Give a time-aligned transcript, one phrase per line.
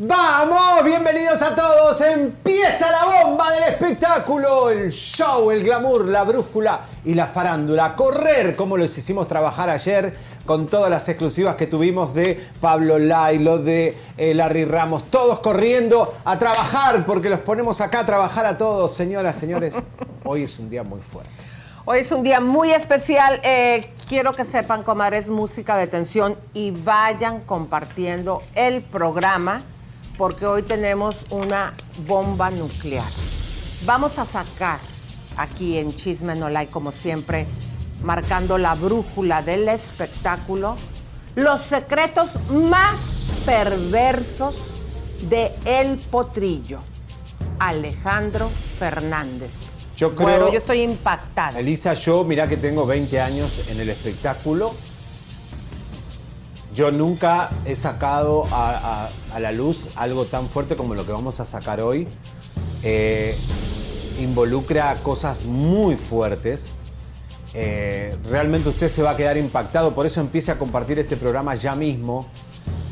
[0.00, 0.84] ¡Vamos!
[0.84, 2.00] Bienvenidos a todos.
[2.00, 7.96] Empieza la bomba del espectáculo, el show, el glamour, la brújula y la farándula.
[7.96, 10.14] Correr, como los hicimos trabajar ayer
[10.46, 16.14] con todas las exclusivas que tuvimos de Pablo Lailo, de eh, Larry Ramos, todos corriendo
[16.24, 19.74] a trabajar, porque los ponemos acá a trabajar a todos, señoras, señores.
[20.22, 21.30] Hoy es un día muy fuerte.
[21.86, 23.40] Hoy es un día muy especial.
[23.42, 29.64] Eh, quiero que sepan, comadres, música de tensión y vayan compartiendo el programa
[30.18, 31.72] porque hoy tenemos una
[32.06, 33.06] bomba nuclear.
[33.86, 34.80] Vamos a sacar
[35.36, 37.46] aquí en Chisme No Like, como siempre,
[38.02, 40.76] marcando la brújula del espectáculo,
[41.36, 42.96] los secretos más
[43.46, 44.56] perversos
[45.30, 46.80] de El Potrillo,
[47.60, 49.52] Alejandro Fernández.
[49.96, 50.28] Yo creo.
[50.28, 51.58] Bueno, yo estoy impactada.
[51.58, 54.74] Elisa, yo, mira que tengo 20 años en el espectáculo.
[56.78, 59.08] Yo nunca he sacado a,
[59.40, 62.06] la luz algo tan fuerte como lo que vamos a sacar hoy.
[62.84, 63.36] Eh,
[64.20, 66.66] involucra cosas muy fuertes.
[67.52, 71.56] Eh, realmente usted se va a quedar impactado, por eso empiece a compartir este programa
[71.56, 72.28] ya mismo,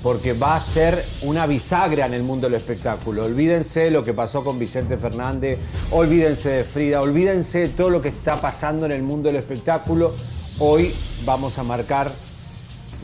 [0.03, 3.25] porque va a ser una bisagra en el mundo del espectáculo.
[3.25, 5.61] Olvídense lo que pasó con Vicente Fernández,
[5.93, 10.13] olvídense de Frida, olvídense de todo lo que está pasando en el mundo del espectáculo.
[10.59, 10.93] Hoy
[11.25, 12.11] vamos a marcar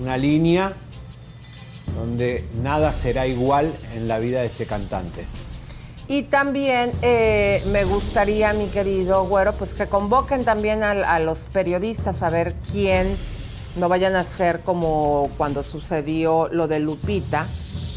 [0.03, 0.73] una línea
[1.97, 5.27] donde nada será igual en la vida de este cantante.
[6.09, 12.23] Y también eh, me gustaría, mi querido Güero, pues que convoquen también a, los periodistas
[12.23, 13.17] a ver quién
[13.77, 17.47] no vayan a ser como cuando sucedió lo de Lupita,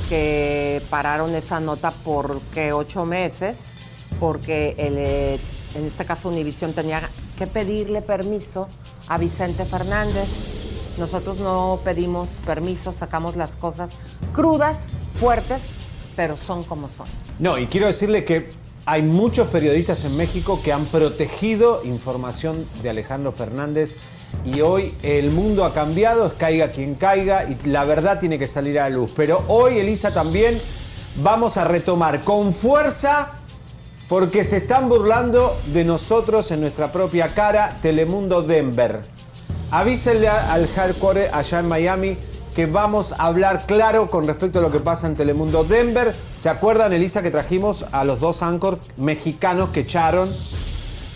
[0.07, 2.71] que pararon esa nota por ¿qué?
[2.71, 3.73] ocho meses,
[4.19, 5.39] porque el, eh,
[5.73, 8.67] en este caso Univisión tenía que pedirle permiso
[9.07, 10.64] a Vicente Fernández.
[10.97, 13.91] Nosotros no pedimos permiso, sacamos las cosas
[14.33, 14.89] crudas,
[15.19, 15.61] fuertes,
[16.15, 17.07] pero son como son.
[17.39, 18.49] No, y quiero decirle que
[18.85, 23.95] hay muchos periodistas en México que han protegido información de Alejandro Fernández
[24.45, 28.47] y hoy el mundo ha cambiado, es caiga quien caiga y la verdad tiene que
[28.47, 29.11] salir a la luz.
[29.15, 30.59] Pero hoy, Elisa, también
[31.17, 33.33] vamos a retomar con fuerza
[34.07, 39.01] porque se están burlando de nosotros en nuestra propia cara Telemundo Denver.
[39.71, 42.17] Avísenle al hardcore allá en Miami
[42.55, 46.15] que vamos a hablar claro con respecto a lo que pasa en Telemundo Denver.
[46.39, 50.29] ¿Se acuerdan, Elisa, que trajimos a los dos anchors mexicanos que echaron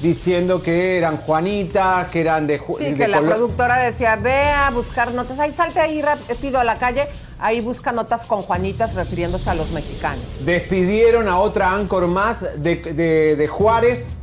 [0.02, 4.70] diciendo que eran Juanita, que eran de, Sí, de que la productora decía, ve a
[4.70, 7.08] buscar notas, ahí salte ahí rápido a la calle,
[7.40, 10.24] ahí busca notas con Juanitas refiriéndose a los mexicanos.
[10.42, 14.16] Despidieron a otra Anchor más de, de- de Juárez.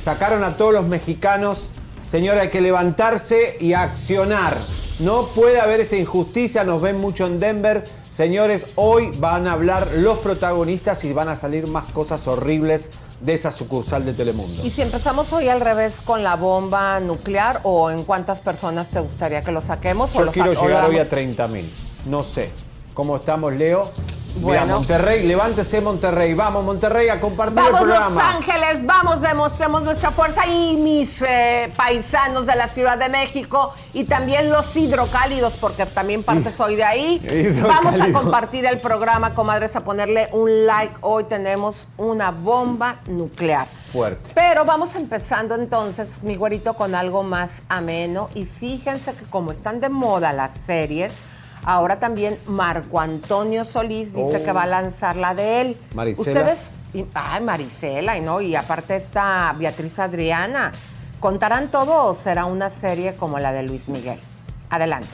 [0.00, 1.68] Sacaron a todos los mexicanos.
[2.10, 4.56] Señora, hay que levantarse y accionar.
[4.98, 6.64] No puede haber esta injusticia.
[6.64, 7.84] Nos ven mucho en Denver.
[8.10, 12.90] Señores, hoy van a hablar los protagonistas y van a salir más cosas horribles
[13.20, 14.60] de esa sucursal de Telemundo.
[14.66, 18.98] Y si empezamos hoy al revés con la bomba nuclear, o en cuántas personas te
[18.98, 21.72] gustaría que lo saquemos, Yo quiero lo llegar hoy a damos- 30 mil.
[22.06, 22.50] No sé.
[22.92, 23.88] ¿Cómo estamos, Leo?
[24.36, 24.76] Mira, Bueno.
[24.78, 26.34] Monterrey, levántese Monterrey.
[26.34, 28.30] Vamos, Monterrey, a compartir el Vamos Los programa.
[28.30, 34.04] Ángeles, vamos, demostremos nuestra fuerza y mis eh, paisanos de la Ciudad de México y
[34.04, 37.56] también los hidrocálidos, porque también parte soy de ahí.
[37.62, 40.94] Vamos a compartir el programa, comadres, a ponerle un like.
[41.00, 43.66] Hoy tenemos una bomba nuclear.
[43.92, 44.30] Fuerte.
[44.34, 48.28] Pero vamos empezando entonces, mi güerito, con algo más ameno.
[48.34, 51.12] Y fíjense que como están de moda las series,
[51.64, 54.70] Ahora también Marco Antonio Solís dice que va a oh.
[54.70, 55.76] lanzar la de él.
[55.94, 56.40] Maricela.
[56.40, 56.72] Ustedes,
[57.14, 60.72] ay, Marisela, y no, y aparte está Beatriz Adriana.
[61.20, 64.18] ¿Contarán todo o será una serie como la de Luis Miguel?
[64.70, 65.08] Adelante.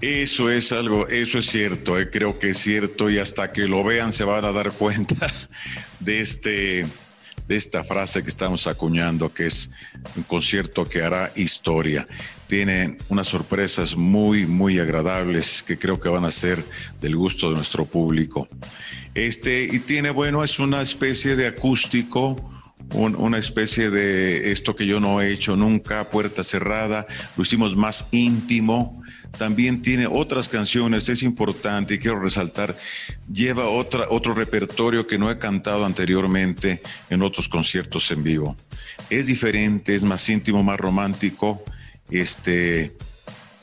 [0.00, 3.84] Eso es algo, eso es cierto, eh, creo que es cierto y hasta que lo
[3.84, 5.26] vean se van a dar cuenta
[6.00, 6.86] de este
[7.48, 9.70] de esta frase que estamos acuñando, que es
[10.16, 12.06] un concierto que hará historia.
[12.52, 16.62] Tiene unas sorpresas muy, muy agradables que creo que van a ser
[17.00, 18.46] del gusto de nuestro público.
[19.14, 22.36] Este, y tiene, bueno, es una especie de acústico,
[22.92, 27.06] una especie de esto que yo no he hecho nunca, puerta cerrada,
[27.38, 29.02] lo hicimos más íntimo,
[29.38, 32.76] también tiene otras canciones, es importante y quiero resaltar,
[33.32, 38.58] lleva otra, otro repertorio que no he cantado anteriormente en otros conciertos en vivo.
[39.08, 41.64] Es diferente, es más íntimo, más romántico,
[42.20, 42.92] este,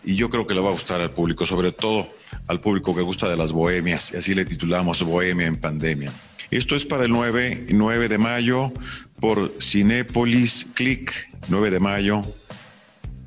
[0.03, 2.07] y yo creo que le va a gustar al público, sobre todo
[2.47, 6.11] al público que gusta de las bohemias, y así le titulamos Bohemia en Pandemia.
[6.51, 8.71] Esto es para el 9, 9 de mayo
[9.19, 11.13] por Cinépolis Click,
[11.47, 12.21] 9 de mayo,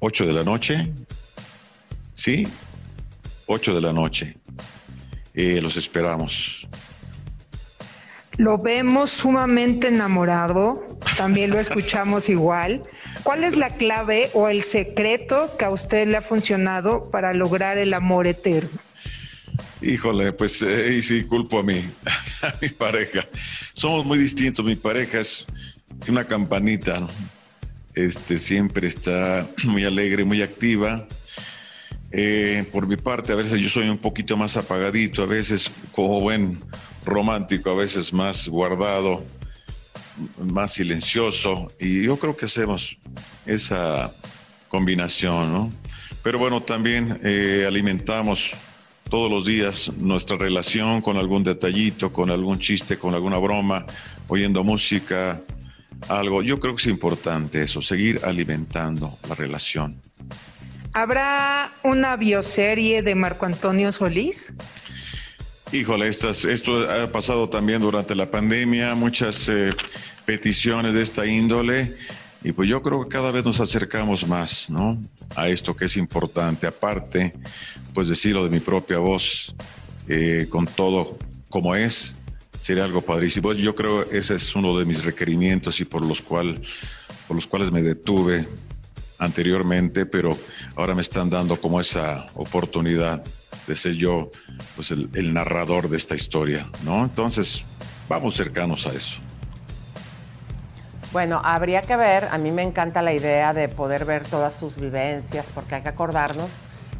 [0.01, 0.93] 8 de la noche,
[2.15, 2.49] ¿sí?
[3.47, 4.37] 8 de la noche.
[5.35, 6.67] Eh, los esperamos.
[8.39, 10.87] Lo vemos sumamente enamorado,
[11.17, 12.83] también lo escuchamos igual.
[13.23, 17.77] ¿Cuál es la clave o el secreto que a usted le ha funcionado para lograr
[17.79, 18.71] el amor eterno?
[19.83, 21.79] Híjole, pues eh, sí, culpo a mi,
[22.43, 23.27] a mi pareja.
[23.75, 24.65] Somos muy distintos.
[24.65, 25.45] Mi pareja es
[26.09, 27.07] una campanita,
[27.95, 31.07] Este siempre está muy alegre, muy activa.
[32.13, 36.21] Eh, por mi parte, a veces yo soy un poquito más apagadito, a veces como
[36.21, 36.59] buen
[37.05, 39.25] romántico, a veces más guardado,
[40.39, 42.97] más silencioso, y yo creo que hacemos
[43.47, 44.13] esa
[44.69, 45.71] combinación, ¿no?
[46.23, 48.55] Pero bueno, también eh, alimentamos
[49.11, 53.85] todos los días nuestra relación con algún detallito, con algún chiste, con alguna broma,
[54.29, 55.41] oyendo música,
[56.09, 56.43] algo.
[56.43, 60.01] Yo creo que es importante eso, seguir alimentando la relación.
[60.95, 64.55] ¿Habrá una bioserie de Marco Antonio Solís?
[65.73, 69.71] Híjole, estas, esto ha pasado también durante la pandemia, muchas eh,
[70.27, 71.97] peticiones de esta índole,
[72.45, 75.03] y pues yo creo que cada vez nos acercamos más, ¿no?
[75.35, 76.67] A esto que es importante.
[76.67, 77.33] Aparte,
[77.95, 79.55] pues decirlo de mi propia voz,
[80.09, 81.17] eh, con todo
[81.49, 82.17] como es,
[82.61, 83.55] sería algo padrísimo.
[83.55, 86.61] Yo creo que ese es uno de mis requerimientos y por los, cual,
[87.27, 88.47] por los cuales me detuve
[89.17, 90.37] anteriormente, pero
[90.77, 93.25] ahora me están dando como esa oportunidad
[93.67, 94.31] de ser yo
[94.77, 97.05] pues el, narrador de esta historia, ¿no?
[97.05, 97.65] Entonces,
[98.09, 99.21] vamos cercanos a eso.
[101.13, 104.75] Bueno, habría que ver, a mí me encanta la idea de poder ver todas sus
[104.77, 106.49] vivencias, porque hay que acordarnos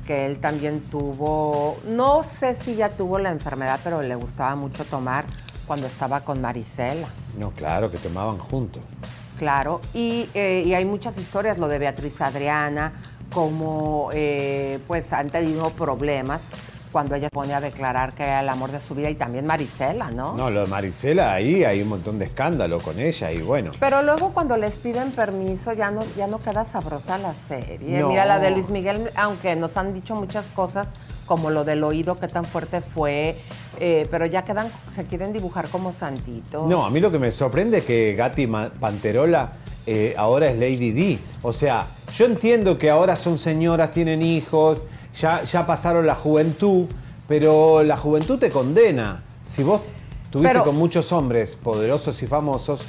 [0.07, 4.85] que él también tuvo, no sé si ya tuvo la enfermedad, pero le gustaba mucho
[4.85, 5.25] tomar
[5.67, 7.09] cuando estaba con Marisela.
[7.39, 8.83] No, claro, que tomaban juntos.
[9.39, 12.93] Claro, eh, y, hay muchas historias, lo de Beatriz Adriana,
[13.33, 16.49] como eh, pues han tenido problemas
[16.93, 20.11] cuando ella pone a declarar que era el amor de su vida y también Marisela,
[20.11, 20.37] ¿no?
[20.37, 23.73] No, lo de Marisela ahí hay un montón de escándalo con ella y bueno.
[23.81, 28.05] Pero luego cuando les piden permiso ya no, ya no queda sabrosa la serie.
[28.05, 30.91] Mira la de Luis Miguel, aunque nos han dicho muchas cosas,
[31.27, 33.37] como lo del oído, qué tan fuerte fue,
[33.81, 36.67] eh, pero ya quedan, se quieren dibujar como santitos.
[36.67, 39.53] No, a mí lo que me sorprende es que Gatti Panterola
[39.87, 41.19] eh, ahora es Lady D.
[41.43, 44.83] O sea, yo entiendo que ahora son señoras, tienen hijos,
[45.19, 46.87] ya, ya pasaron la juventud,
[47.29, 49.23] pero la juventud te condena.
[49.45, 49.81] Si vos
[50.31, 52.81] tuviste con muchos hombres poderosos y famosos,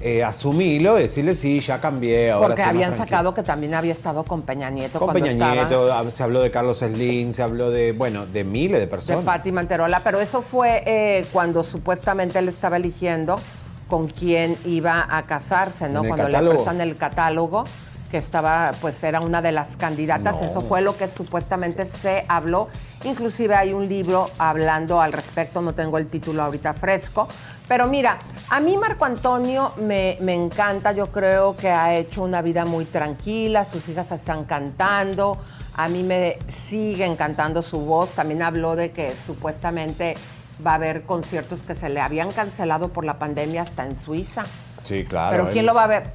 [0.00, 2.30] eh, asumilo, decirle sí, ya cambié.
[2.30, 4.98] Ahora Porque habían sacado que también había estado con Peña Nieto.
[4.98, 8.78] Con Peña Nieto, ah, se habló de Carlos Slim, se habló de, bueno, de miles
[8.78, 9.20] de personas.
[9.20, 13.40] De Pati Manterola, pero eso fue eh, cuando supuestamente él estaba eligiendo
[13.88, 16.04] con quién iba a casarse, ¿no?
[16.04, 17.64] Cuando le presentan el catálogo
[18.10, 22.68] que estaba, pues era una de las candidatas, eso fue lo que supuestamente se habló.
[23.04, 27.28] Inclusive hay un libro hablando al respecto, no tengo el título ahorita fresco,
[27.68, 28.18] pero mira,
[28.48, 32.84] a mí Marco Antonio me, me, encanta, yo creo que ha hecho una vida muy
[32.84, 35.38] tranquila, sus hijas están cantando,
[35.74, 40.16] a mí me sigue encantando su voz, también habló de que supuestamente
[40.64, 44.44] va a haber conciertos que se le habían cancelado por la pandemia hasta en Suiza.
[44.84, 45.36] Sí, claro.
[45.36, 46.12] Pero ¿quién lo va a ver?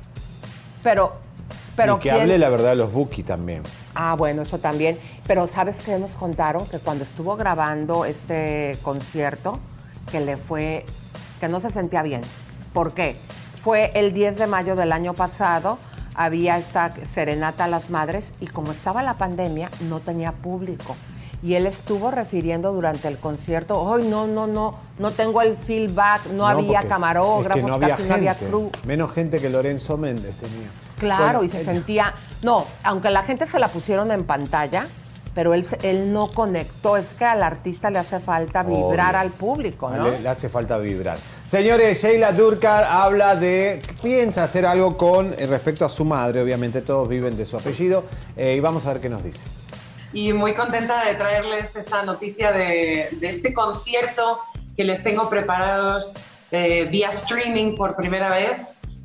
[0.81, 1.17] Pero,
[1.75, 3.61] pero y que hable la verdad de los Buki también.
[3.93, 4.97] Ah, bueno, eso también.
[5.27, 6.65] Pero ¿sabes qué nos contaron?
[6.65, 9.59] Que cuando estuvo grabando este concierto,
[10.11, 10.85] que le fue
[11.41, 12.21] que no se sentía bien.
[12.71, 13.17] ¿Por qué?
[13.61, 15.77] Fue el 10 de mayo del año pasado,
[16.15, 20.95] había esta serenata a las madres y como estaba la pandemia, no tenía público.
[21.43, 26.27] y él estuvo refiriendo durante el concierto, hoy no, no, no, no tengo el feedback,
[26.27, 28.69] no, había camarógrafos, no había casi no había crew.
[28.85, 30.67] Menos gente que Lorenzo Méndez tenía.
[30.99, 34.87] Claro, y se sentía, no, aunque la gente se la pusieron en pantalla,
[35.33, 36.97] pero él, él no conectó.
[36.97, 40.09] Es que al artista le hace falta vibrar al público, ¿no?
[40.09, 41.17] Le, hace falta vibrar.
[41.51, 46.39] Señores, Sheila Durkar habla de piensa hacer algo con eh, respecto a su madre.
[46.39, 48.05] Obviamente todos viven de su apellido.
[48.37, 49.41] Eh, y vamos a ver qué nos dice.
[50.13, 54.37] Y muy contenta de traerles esta noticia de, este concierto
[54.77, 56.13] que les tengo preparados
[56.51, 58.61] eh, vía streaming por primera vez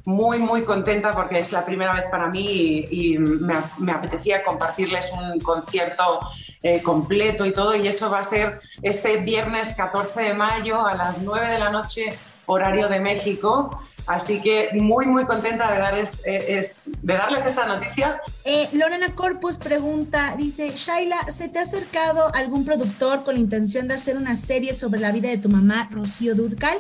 [0.06, 5.40] muy, muy contenta porque es la primera vez para mí y, me, apetecía compartirles un
[5.40, 6.20] concierto
[6.62, 7.74] eh, completo y todo.
[7.74, 11.70] Y eso va a ser este viernes 14 de mayo a las 9 de la
[11.70, 13.78] noche, horario de México.
[14.06, 16.64] Así que muy, muy contenta de darles, eh,
[17.02, 18.20] de darles esta noticia.
[18.44, 23.88] Eh, Lorena Corpus pregunta, dice, Shaila, ¿se te ha acercado algún productor con la intención
[23.88, 26.78] de hacer una serie sobre la vida de tu mamá, Rocío Durcal?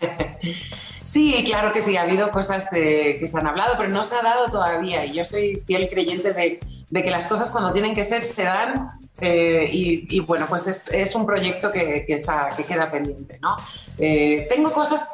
[1.02, 4.14] Sí, claro que sí, ha habido cosas eh, que se han hablado, pero no se
[4.14, 5.04] ha dado todavía.
[5.04, 6.60] Y yo soy fiel creyente de,
[6.92, 8.90] que las cosas cuando tienen que ser se dan.
[9.20, 13.38] Eh, y, bueno, pues es, un proyecto que, está, que queda pendiente.
[13.40, 13.56] ¿no?
[13.98, 15.08] Eh, tengo, cosas,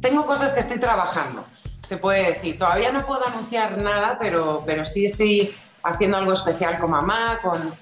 [0.00, 1.44] tengo cosas que estoy trabajando,
[1.86, 2.56] se puede decir.
[2.56, 7.74] Todavía no puedo anunciar nada, pero, pero sí estoy haciendo algo especial con mamá, con,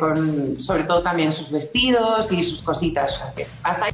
[0.00, 3.22] con sobre todo también sus vestidos y sus cositas.
[3.62, 3.92] hasta ahí.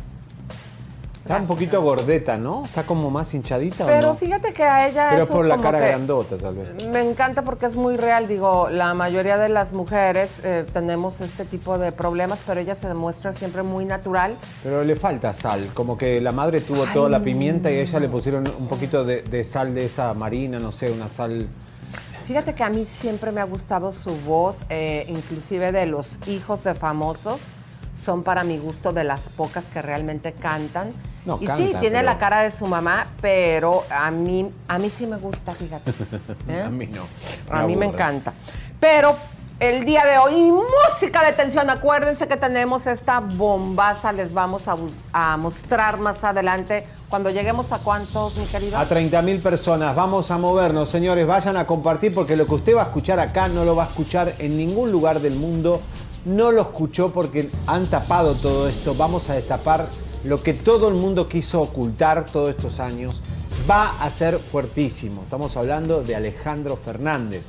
[1.22, 2.64] Está un poquito gordeta, ¿no?
[2.64, 3.86] Está como más hinchadita.
[3.86, 4.18] Pero ¿o no?
[4.18, 5.08] fíjate que a ella.
[5.10, 6.88] Pero por la cara grandota, tal vez.
[6.88, 8.26] Me encanta porque es muy real.
[8.26, 12.88] Digo, la mayoría de las mujeres eh, tenemos este tipo de problemas, pero ella se
[12.88, 14.34] demuestra siempre muy natural.
[14.64, 15.70] Pero le falta sal.
[15.74, 19.04] Como que la madre tuvo toda la pimienta y a ella le pusieron un poquito
[19.04, 21.46] de, sal de esa marina, no sé, una sal.
[22.26, 26.64] Fíjate que a mí siempre me ha gustado su voz, eh, inclusive de los hijos
[26.64, 27.38] de famosos
[28.04, 30.90] son para mi gusto de las pocas que realmente cantan.
[31.40, 35.18] y sí, tiene la cara de su mamá, pero a mí, a mí sí me
[35.18, 35.92] gusta, fíjate.
[36.48, 36.62] ¿Eh?
[36.62, 37.06] a mí no.
[37.50, 38.32] a mí me encanta.
[38.80, 39.16] Pero
[39.60, 41.70] el día de hoy, música de tensión.
[41.70, 44.76] Acuérdense que tenemos esta bombaza, les vamos a,
[45.12, 46.84] a mostrar más adelante.
[47.08, 48.76] Cuando lleguemos a cuántos, mi querido?
[48.76, 49.94] A 30 mil personas.
[49.94, 51.26] Vamos a movernos, señores.
[51.26, 53.86] Vayan a compartir porque lo que usted va a escuchar acá no lo va a
[53.86, 55.80] escuchar en ningún lugar del mundo
[56.24, 58.94] no lo escuchó porque han tapado todo esto.
[58.94, 59.88] Vamos a destapar
[60.24, 63.22] lo que todo el mundo quiso ocultar todos estos años.
[63.68, 65.22] Va a ser fuertísimo.
[65.22, 67.46] Estamos hablando de Alejandro Fernández.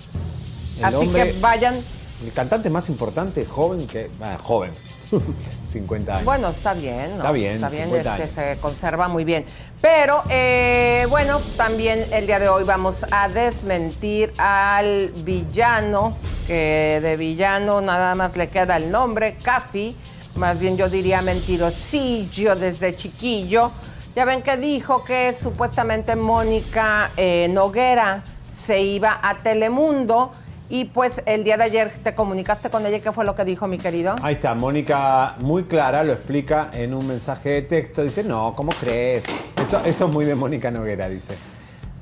[0.82, 1.76] Así que vayan.
[2.24, 4.10] El cantante más importante, joven que.
[4.42, 4.72] joven.
[5.72, 6.26] 50 años.
[6.26, 7.18] Bueno, está bien, ¿no?
[7.18, 9.46] Está bien, está bien, es que se conserva muy bien.
[9.82, 17.18] Pero, eh, bueno, también el día de hoy vamos a desmentir al villano, que de
[17.18, 19.96] villano nada más le queda el nombre, Cafi,
[20.36, 23.72] más bien yo diría mentirosillo desde chiquillo.
[24.16, 30.32] Ya ven que dijo que supuestamente Mónica eh, Noguera se iba a Telemundo
[30.70, 33.68] y pues el día de ayer te comunicaste con ella, ¿qué fue lo que dijo
[33.68, 34.16] mi querido?
[34.22, 38.04] Ahí está, Mónica muy clara lo explica en un mensaje de texto.
[38.04, 39.24] Dice, no, ¿cómo crees?
[39.62, 41.36] Eso, eso es muy de Mónica Noguera, dice.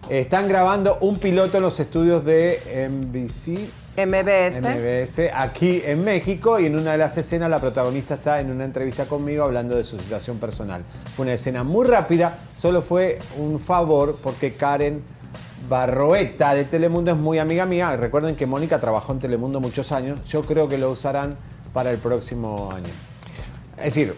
[0.09, 3.80] Están grabando un piloto en los estudios de NBC.
[3.97, 4.61] MBS.
[4.61, 8.63] MBS, aquí en México, y en una de las escenas la protagonista está en una
[8.63, 10.83] entrevista conmigo hablando de su situación personal.
[11.15, 15.03] Fue una escena muy rápida, solo fue un favor porque Karen
[15.67, 17.95] Barroeta de Telemundo es muy amiga mía.
[17.97, 20.23] Recuerden que Mónica trabajó en Telemundo muchos años.
[20.27, 21.35] Yo creo que lo usarán
[21.73, 22.89] para el próximo año.
[23.77, 24.15] Es decir,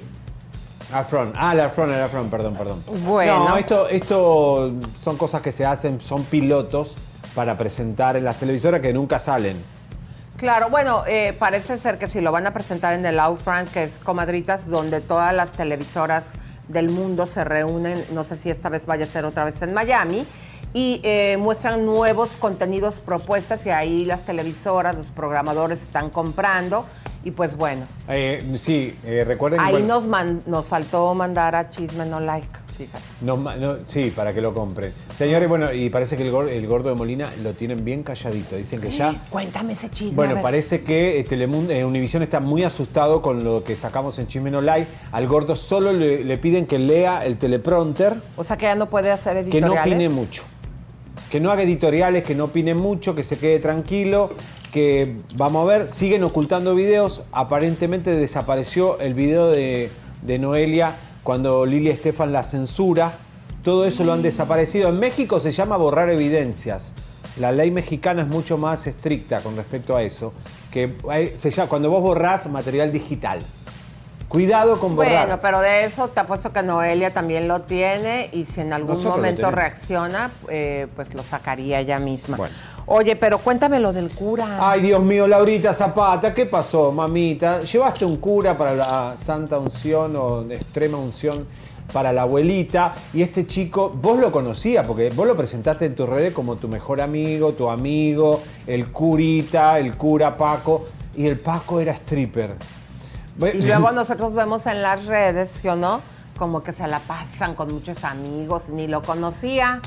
[0.92, 1.34] Afron.
[1.36, 2.84] Ah, el Afron, el Afron, perdón, perdón.
[3.06, 3.50] Bueno.
[3.50, 6.96] No, esto, esto son cosas que se hacen, son pilotos
[7.36, 9.58] para presentar en las televisoras que nunca salen.
[10.38, 13.84] Claro, bueno, eh, parece ser que si lo van a presentar en el Outfront, que
[13.84, 16.26] es Comadritas, donde todas las televisoras
[16.68, 19.74] del mundo se reúnen, no sé si esta vez vaya a ser otra vez en
[19.74, 20.26] Miami,
[20.74, 26.86] y eh, muestran nuevos contenidos, propuestas y ahí las televisoras, los programadores están comprando
[27.24, 27.86] y pues bueno.
[28.08, 30.04] Eh, sí, eh, recuerden Ahí nos,
[30.48, 33.04] nos faltó mandar a Chisme No Like, fíjate.
[33.22, 34.94] No, sí, para que lo compren.
[35.18, 36.32] Señores, bueno, y parece que el,
[36.68, 38.56] gordo, de Molina lo tienen bien calladito.
[38.56, 39.16] Dicen que ya...
[39.30, 40.16] Cuéntame ese chisme.
[40.16, 44.62] Bueno, parece que Telemundo, Univision está muy asustado con lo que sacamos en Chisme No
[44.62, 44.88] Like.
[45.12, 48.16] Al gordo solo le, le piden que lea el teleprompter.
[48.36, 49.72] O sea que ya no puede hacer editoriales.
[49.72, 50.44] Que no opine mucho
[51.34, 54.30] que no haga editoriales, que no opine mucho, que se quede tranquilo,
[54.72, 57.24] que vamos a ver, siguen ocultando videos.
[57.32, 59.90] Aparentemente desapareció el video de,
[60.40, 63.18] Noelia cuando Lilia Estefan la censura.
[63.64, 64.90] Todo eso lo han desaparecido.
[64.90, 66.92] En México se llama borrar evidencias.
[67.38, 70.34] La ley mexicana es mucho más estricta con respecto a eso
[70.70, 70.96] que
[71.36, 73.40] se llama, cuando vos borrás material digital.
[74.34, 75.28] Cuidado con borrar.
[75.28, 78.96] Bueno, pero de eso te apuesto que Noelia también lo tiene y si en algún
[78.96, 82.38] Nosotros momento reacciona, eh, pues lo sacaría ella misma.
[82.38, 82.56] Bueno.
[82.88, 84.58] Oye, pero cuéntame lo del cura.
[84.60, 87.62] Ay, Dios mío, Laurita Zapata, ¿qué pasó, mamita?
[87.62, 91.46] ¿Llevaste un cura para la santa unción o de extrema unción
[91.94, 92.96] para la abuelita?
[93.14, 96.68] Y este chico, vos lo conocías, porque vos lo presentaste en tus redes como tu
[96.68, 100.86] mejor amigo, tu amigo, el curita, el cura Paco,
[101.16, 102.56] y el Paco era stripper.
[103.40, 106.02] Y luego nosotros vemos en las redes, ¿sí o no?
[106.38, 109.82] Como que se la pasan con muchos amigos, ni lo conocía.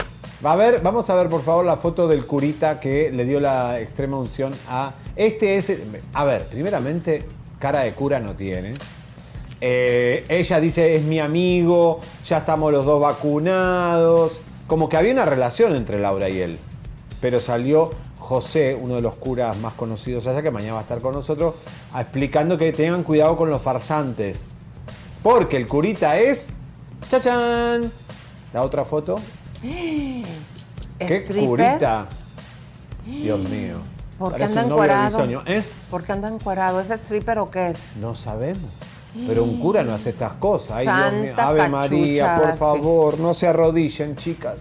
[0.45, 3.41] Va a ver, vamos a ver por favor la foto del curita que le dio
[3.41, 4.93] la extrema unción a.
[5.17, 5.73] Este es.
[6.13, 7.25] A ver, primeramente,
[7.59, 8.75] cara de cura no tiene.
[9.61, 14.41] Eh, ella dice, es mi amigo, ya estamos los dos vacunados.
[14.67, 16.59] Como que había una relación entre Laura y él.
[17.21, 17.91] Pero salió
[18.27, 21.55] José, uno de los curas más conocidos allá, que mañana va a estar con nosotros,
[21.97, 24.49] explicando que tengan cuidado con los farsantes.
[25.23, 26.59] Porque el curita es.
[27.09, 27.93] ¡Chachán!
[28.53, 29.21] La otra foto.
[29.63, 30.25] ¿Qué
[30.99, 31.45] ¿Stripper?
[31.45, 32.07] curita?
[33.07, 33.77] Dios mío.
[34.19, 35.07] ¿Por qué Parece anda un novio encuerado?
[35.07, 35.43] risueño.
[35.47, 35.63] ¿Eh?
[35.89, 36.81] ¿Por qué anda encuerado?
[36.81, 37.79] ¿Es stripper o qué es?
[38.01, 38.73] No sabemos.
[39.27, 40.79] Pero un cura no hace estas cosas.
[40.79, 41.27] Ay, Dios mío.
[41.37, 44.57] Santa Ave María, por favor, no se arrodillen, chicas.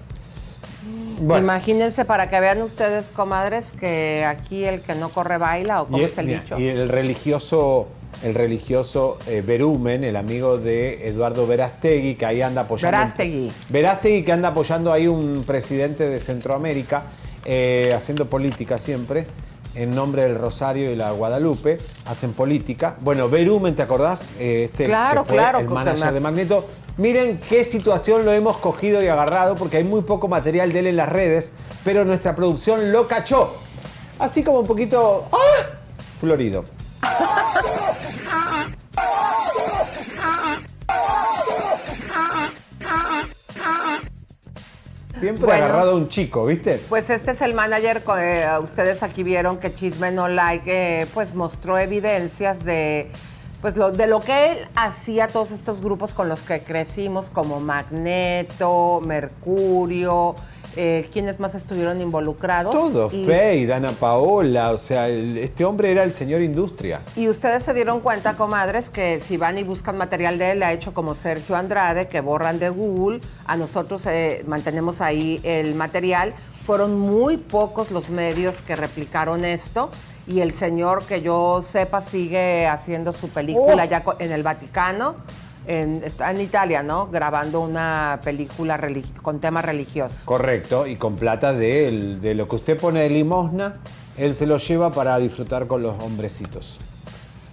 [1.20, 5.86] Bueno, Imagínense para que vean ustedes, comadres, que aquí el que no corre baila, o
[5.86, 6.60] y como el, es el dicho.
[6.60, 7.88] y el religioso,
[8.22, 12.98] el religioso eh, Berumen, el amigo de Eduardo Verástegui, que ahí anda apoyando.
[12.98, 13.51] Verástegui.
[13.70, 17.04] Verástegui, que anda apoyando ahí un presidente de Centroamérica,
[17.46, 19.25] eh, haciendo política siempre,
[19.75, 22.96] en nombre del Rosario y la Guadalupe, hacen política.
[23.01, 24.34] Bueno, Berumen, ¿te acordás?
[24.39, 26.65] Eh, este Claro, que fue claro, el manager de Magneto.
[26.98, 30.88] Miren qué situación lo hemos cogido y agarrado, porque hay muy poco material de él
[30.88, 31.51] en las redes,
[31.84, 33.55] pero nuestra producción lo cachó.
[34.17, 35.65] Así como un poquito ¡ah!
[36.20, 36.63] florido.
[45.19, 45.65] Siempre Bueno.
[45.65, 46.82] agarrado a un chico, ¿viste?
[46.89, 51.34] Pues este es el manager, eh, ustedes aquí vieron que Chisme No Like eh, pues
[51.34, 53.10] mostró evidencias de
[53.62, 57.60] pues lo, de lo que él hacía todos estos grupos con los que crecimos como
[57.60, 60.36] Magneto, Mercurio,
[60.76, 62.74] eh, quienes más estuvieron involucrados.
[62.74, 67.00] Todo, Y- Faye, Dana Paola, o sea, el- este hombre era el señor industria.
[67.16, 70.74] Y ustedes se dieron cuenta, comadres, que si van y buscan material de él, ha
[70.74, 73.22] hecho como Sergio Andrade, que borran de Google.
[73.46, 76.34] A nosotros eh, mantenemos ahí el material.
[76.66, 79.90] Fueron muy pocos los medios que replicaron esto.
[80.28, 83.90] Y el señor, que yo sepa, sigue haciendo su película Oh.
[83.90, 85.16] ya en el Vaticano.
[85.67, 87.08] En, está en Italia, ¿no?
[87.08, 88.80] Grabando una película
[89.21, 90.15] con tema religioso.
[90.25, 93.75] Correcto, y con plata de, él, de lo que usted pone de limosna,
[94.17, 96.78] él se lo lleva para disfrutar con los hombrecitos.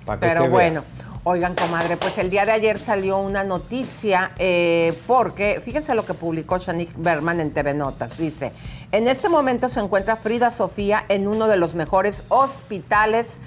[0.05, 0.51] Que Pero vea.
[0.51, 0.85] bueno,
[1.25, 6.13] oigan, comadre, pues el día de ayer salió una noticia eh, porque, fíjense lo que
[6.15, 8.19] publicó Shanique Berman en TV Notas.
[8.19, 8.53] Dice,
[8.91, 13.39] en este momento se encuentra Frida Sofía en uno de los mejores hospitales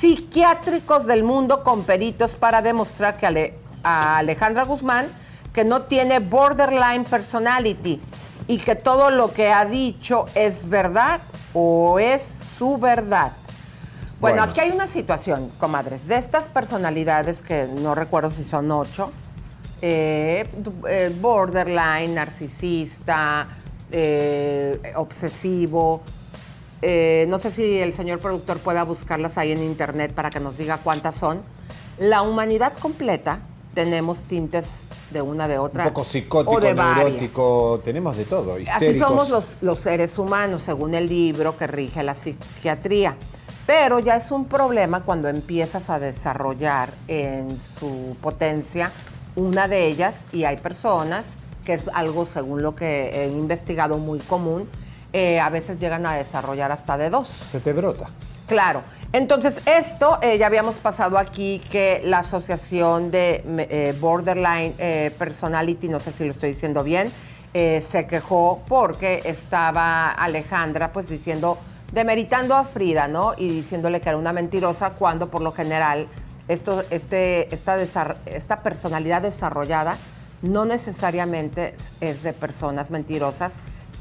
[0.00, 5.08] psiquiátricos del mundo con peritos para demostrar que Ale- a Alejandra Guzmán
[5.52, 8.00] que no tiene borderline personality
[8.46, 11.20] y que todo lo que ha dicho es verdad
[11.54, 13.32] o es su verdad.
[14.20, 14.42] Bueno, Bueno.
[14.42, 19.12] aquí hay una situación, comadres, de estas personalidades que no recuerdo si son ocho,
[19.82, 20.46] eh,
[20.88, 23.48] eh, borderline, narcisista,
[23.90, 26.02] eh, obsesivo.
[26.82, 30.78] no sé si el señor productor pueda buscarlas ahí en internet para que nos diga
[30.78, 31.42] cuántas son.
[31.98, 33.40] La humanidad completa
[33.74, 35.84] tenemos tintes de una de otra.
[35.84, 36.96] Un poco psicótico, o de varias.
[37.04, 38.56] neurótico, tenemos de todo.
[38.72, 43.16] Así somos los, los seres humanos, según el libro que rige la psiquiatría.
[43.66, 48.90] Pero ya es un problema cuando empiezas a desarrollar en su potencia
[49.36, 54.18] una de ellas y hay personas, que es algo según lo que he investigado muy
[54.18, 54.68] común,
[55.12, 57.28] eh, a veces llegan a desarrollar hasta de dos.
[57.48, 58.08] Se te brota.
[58.46, 58.82] Claro.
[59.12, 65.88] Entonces, esto eh, ya habíamos pasado aquí que la Asociación de eh, Borderline eh, Personality,
[65.88, 67.10] no sé si lo estoy diciendo bien,
[67.52, 71.58] se quejó porque estaba Alejandra pues diciendo,
[71.92, 73.34] demeritando a Frida, ¿no?
[73.36, 76.06] Y diciéndole que era una mentirosa cuando por lo general
[76.46, 77.76] esto, este, esta,
[78.26, 79.98] esta personalidad desarrollada
[80.42, 83.54] no necesariamente es de personas mentirosas,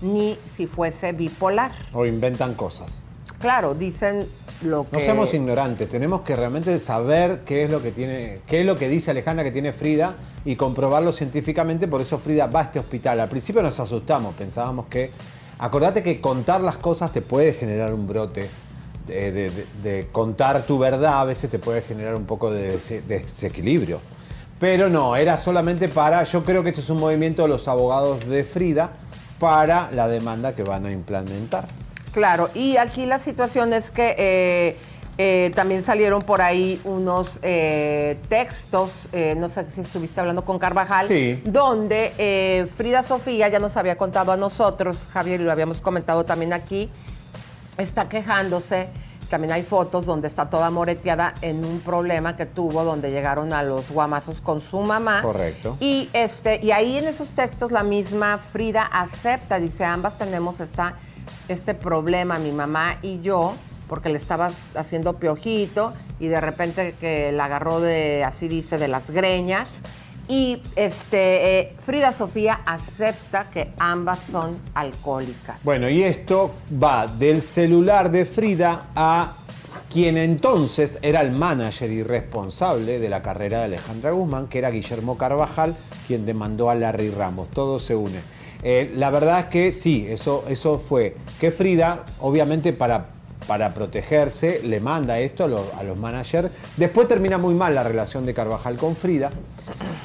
[0.03, 1.71] ni si fuese bipolar.
[1.93, 3.01] O inventan cosas.
[3.39, 4.27] Claro, dicen
[4.63, 4.97] lo que...
[4.97, 8.77] No seamos ignorantes, tenemos que realmente saber qué es lo que tiene, qué es lo
[8.77, 12.79] que dice Alejandra que tiene Frida y comprobarlo científicamente, por eso Frida va a este
[12.79, 13.19] hospital.
[13.19, 15.11] Al principio nos asustamos, pensábamos que.
[15.61, 18.49] Acordate que contar las cosas te puede generar un brote
[19.09, 23.99] de, contar tu verdad a veces te puede generar un poco de, desequilibrio.
[24.59, 28.27] Pero no, era solamente para, yo creo que este es un movimiento de los abogados
[28.27, 28.91] de Frida
[29.39, 31.65] para la demanda que van a implementar.
[32.11, 34.77] Claro, y aquí la situación es que eh,
[35.17, 38.89] eh, también salieron por ahí unos eh, textos,
[39.37, 41.07] no sé si estuviste hablando con Carvajal,
[41.43, 46.53] donde Frida Sofía ya nos había contado a nosotros, Javier, y lo habíamos comentado también
[46.53, 46.89] aquí,
[47.77, 48.89] está quejándose.
[49.29, 53.61] También hay fotos donde está toda moreteada en un problema que tuvo donde llegaron a
[53.61, 55.21] los guamazos con su mamá.
[55.21, 55.77] Correcto.
[55.79, 60.95] Y este y ahí en esos textos la misma Frida acepta, dice, ambas tenemos esta,
[61.47, 63.55] este problema, mi mamá y yo,
[63.87, 68.87] porque le estaba haciendo piojito y de repente que la agarró de, así dice, de
[68.87, 69.67] las greñas
[70.29, 75.63] y este, eh, Frida Sofía acepta que ambas son alcohólicas.
[75.63, 79.33] Bueno, y esto va del celular de Frida a
[79.91, 84.69] quien entonces era el manager y responsable de la carrera de Alejandra Guzmán, que era
[84.69, 87.49] Guillermo Carvajal, quien demandó a Larry Ramos.
[87.49, 88.21] Todo se une.
[88.63, 93.05] Eh, la verdad es que sí, eso, eso fue que Frida, obviamente para
[93.49, 96.51] para protegerse, le manda esto a los, managers.
[96.77, 99.31] Después termina muy mal la relación de Carvajal con Frida.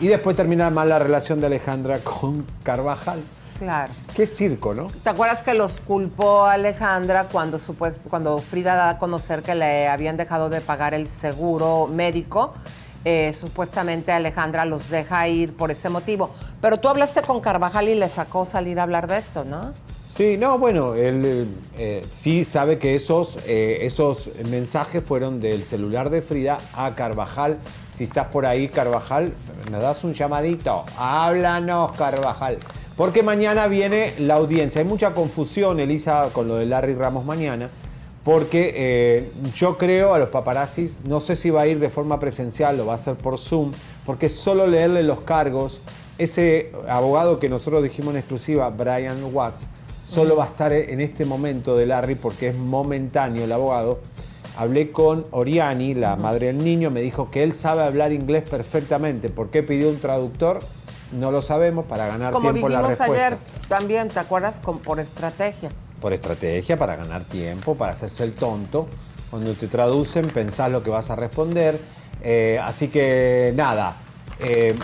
[0.00, 3.22] Y después termina mal la relación de Alejandra con Carvajal.
[3.58, 3.92] Claro.
[4.16, 4.86] Qué circo, ¿no?
[4.86, 7.60] ¿Te acuerdas que los culpó a Alejandra cuando,
[8.08, 12.54] cuando Frida da a conocer que le habían dejado de pagar el seguro médico?
[13.04, 16.34] Eh, supuestamente Alejandra los deja ir por ese motivo.
[16.60, 19.72] Pero tú hablaste con Carvajal y le sacó salir a hablar de esto, ¿no?
[20.08, 26.08] Sí, no, bueno, él eh, sí sabe que esos, eh, esos mensajes fueron del celular
[26.08, 27.58] de Frida a Carvajal.
[27.92, 29.32] Si estás por ahí, Carvajal,
[29.70, 30.84] nos das un llamadito.
[30.96, 32.58] Háblanos, Carvajal.
[32.96, 34.80] Porque mañana viene la audiencia.
[34.80, 37.68] Hay mucha confusión, Elisa, con lo de Larry Ramos mañana.
[38.24, 42.18] Porque eh, yo creo a los paparazzis, no sé si va a ir de forma
[42.18, 43.72] presencial o va a ser por Zoom,
[44.06, 45.80] porque solo leerle los cargos,
[46.16, 49.68] ese abogado que nosotros dijimos en exclusiva, Brian Watts,
[50.06, 54.00] solo va a estar en este momento de Larry porque es momentáneo el abogado.
[54.56, 59.28] Hablé con Oriani, la madre del niño, me dijo que él sabe hablar inglés perfectamente.
[59.28, 60.60] ¿Por qué pidió un traductor?
[61.12, 63.26] No lo sabemos para ganar tiempo en la respuesta.
[63.26, 64.56] ayer también, ¿te acuerdas?
[64.60, 65.70] Con, por estrategia.
[66.04, 68.86] Por estrategia, para ganar tiempo, para hacerse el tonto.
[69.30, 71.80] Cuando te traducen, pensás lo que vas a responder.
[72.20, 73.96] Eh, así que nada.
[74.38, 74.76] Eh,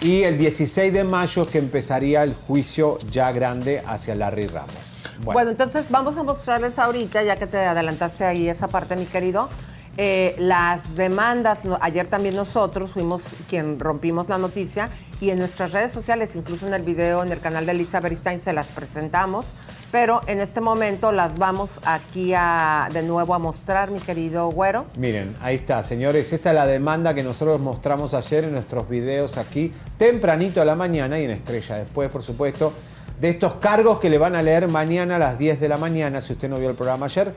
[0.00, 5.04] y el 16 de mayo es que empezaría el juicio ya grande hacia Larry Ramos.
[5.22, 5.50] Bueno.
[5.50, 9.50] entonces vamos a mostrarles ahorita, ya que te adelantaste ahí esa parte, mi querido,
[9.98, 11.64] eh, las demandas.
[11.82, 14.88] Ayer también nosotros fuimos quien rompimos la noticia
[15.20, 18.40] y en nuestras redes sociales, incluso en el video, en el canal de Elisa Beristain,
[18.40, 19.44] se las presentamos
[19.90, 24.86] pero en este momento las vamos aquí a, de nuevo a mostrar, mi querido Güero.
[24.96, 26.32] Miren, ahí está, señores.
[26.32, 30.74] Esta es la demanda que nosotros mostramos ayer en nuestros videos aquí, tempranito a la
[30.74, 31.76] mañana y en Estrella.
[31.76, 32.72] Después, por supuesto,
[33.20, 36.20] de estos cargos que le van a leer mañana a las 10 de la mañana,
[36.20, 37.32] si usted no vio el programa ayer.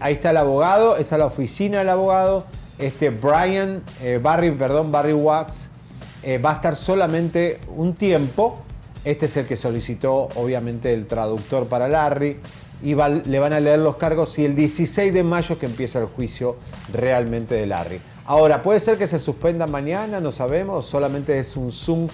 [0.00, 2.46] Ahí está el abogado, esa es la oficina del abogado.
[2.78, 5.68] Este Brian, eh, Barry, perdón, Barry Wax,
[6.22, 8.64] eh, va a estar solamente un tiempo
[9.04, 12.38] este es el que solicitó, obviamente, el traductor para Larry.
[12.82, 16.00] Y le van a leer los cargos y el 16 de mayo es que empieza
[16.00, 16.56] el juicio
[16.92, 18.00] realmente de Larry.
[18.26, 22.08] Ahora, puede ser que se suspenda mañana, no sabemos, solamente es un Zoom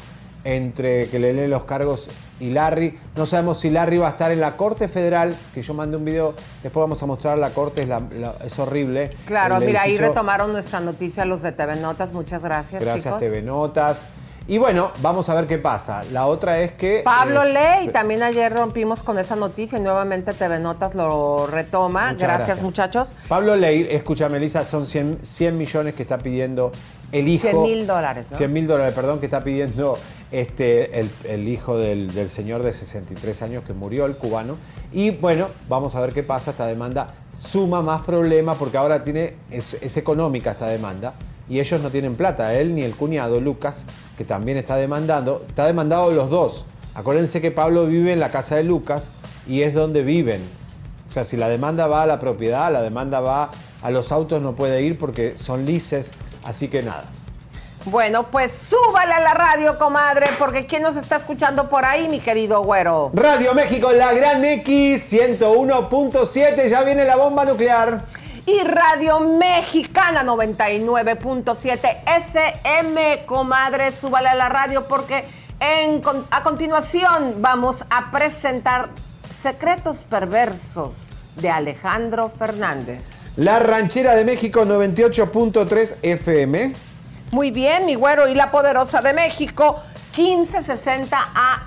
[0.45, 2.09] entre que le leen los cargos
[2.41, 2.99] y Larry.
[3.17, 6.05] No sabemos si Larry va a estar en la Corte Federal, que yo mandé un
[6.05, 7.87] video, después vamos a mostrar la Corte,
[8.45, 9.11] es, horrible.
[9.27, 12.81] Claro, mira, ahí retomaron nuestra noticia los de TV Notas, muchas gracias.
[12.81, 14.05] Gracias TV Notas.
[14.47, 16.03] Y bueno, vamos a ver qué pasa.
[16.13, 17.03] La otra es que...
[17.05, 22.15] Pablo Ley, también ayer rompimos con esa noticia y nuevamente TV Notas lo retoma.
[22.15, 23.11] Gracias, muchachos.
[23.29, 26.73] Pablo Ley, escúchame, Elisa, son 100, 100 millones que está pidiendo
[27.13, 27.49] el hijo...
[27.49, 28.37] 100 mil dólares, ¿no?
[28.37, 29.99] 100 mil dólares, perdón, que está pidiendo
[30.33, 34.57] este, el, hijo del, señor de 63 años que murió, el cubano.
[34.93, 36.53] Y bueno, vamos a ver qué pasa.
[36.53, 41.15] Esta demanda suma más problemas porque ahora tiene, es, es económica esta demanda
[41.51, 43.85] y ellos no tienen plata, él ni el cuñado Lucas,
[44.21, 46.67] que también está demandando, está demandado los dos.
[46.95, 49.09] Acuérdense que Pablo vive en la casa de Lucas
[49.49, 50.43] y es donde viven.
[51.09, 53.49] O sea, si la demanda va a la propiedad, la demanda va
[53.81, 56.11] a los autos, no puede ir porque son lices,
[56.45, 57.05] así que nada.
[57.87, 62.21] Bueno, pues súbale a la radio, comadre, porque ¿quién nos está escuchando por ahí, mi
[62.21, 63.13] querido güero?
[63.15, 68.05] Radio México, la Gran X 101.7, ya viene la bomba nuclear
[68.51, 75.25] y Radio Mexicana 99.7 SM, comadre, súbale a la radio porque
[76.31, 78.89] a continuación vamos a presentar
[79.41, 80.91] secretos perversos
[81.37, 83.31] de Alejandro Fernández.
[83.37, 86.73] La ranchera de México 98.3 FM.
[87.31, 88.27] Muy bien, mi güero.
[88.27, 89.79] Y la poderosa de México
[90.17, 91.17] 1560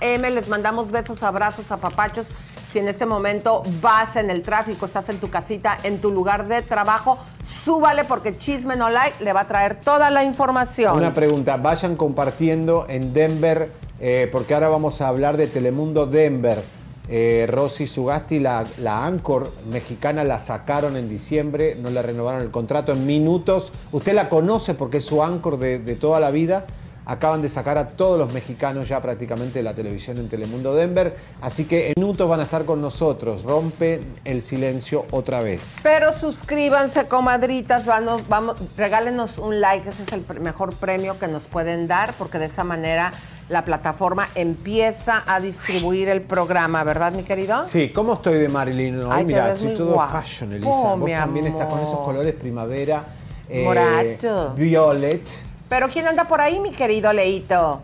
[0.02, 0.22] AM.
[0.22, 2.28] Les mandamos besos, abrazos, apapachos.
[2.74, 6.48] Si en este momento vas en el tráfico, estás en tu casita, en tu lugar
[6.48, 7.20] de trabajo,
[7.64, 10.98] súbale porque Chisme No Like le va a traer toda la información.
[10.98, 16.64] Una pregunta, vayan compartiendo en Denver, eh, porque ahora vamos a hablar de Telemundo Denver.
[17.10, 22.50] Eh, Rosy Sugasti, la, la Anchor mexicana, la sacaron en diciembre, no le renovaron el
[22.50, 23.72] contrato en minutos.
[23.92, 26.66] Usted la conoce porque es su Anchor de, de toda la vida.
[27.06, 31.16] Acaban de sacar a todos los mexicanos ya prácticamente de la televisión en Telemundo Denver.
[31.42, 33.44] Así que en minutos van a estar con nosotros.
[33.44, 35.80] Rompen el silencio otra vez.
[35.84, 41.44] Pero suscríbanse, comadritas, vamos, vamos, regálenos un like, ese es el mejor premio que nos
[41.44, 43.12] pueden dar, porque de esa manera
[43.50, 47.66] la plataforma empieza a distribuir el programa, ¿verdad, mi querido?
[47.66, 49.10] Sí, ¿cómo estoy de Marilyn hoy?
[49.12, 50.70] Ay, Mira, estoy todo guapo, fashion, Elisa.
[50.70, 52.06] Vos mi también estás con esos amor.
[52.06, 53.04] colores primavera.
[53.50, 54.18] eh.
[54.56, 55.28] Violet.
[55.74, 57.82] Pero ¿quién anda por ahí, mi querido Leito?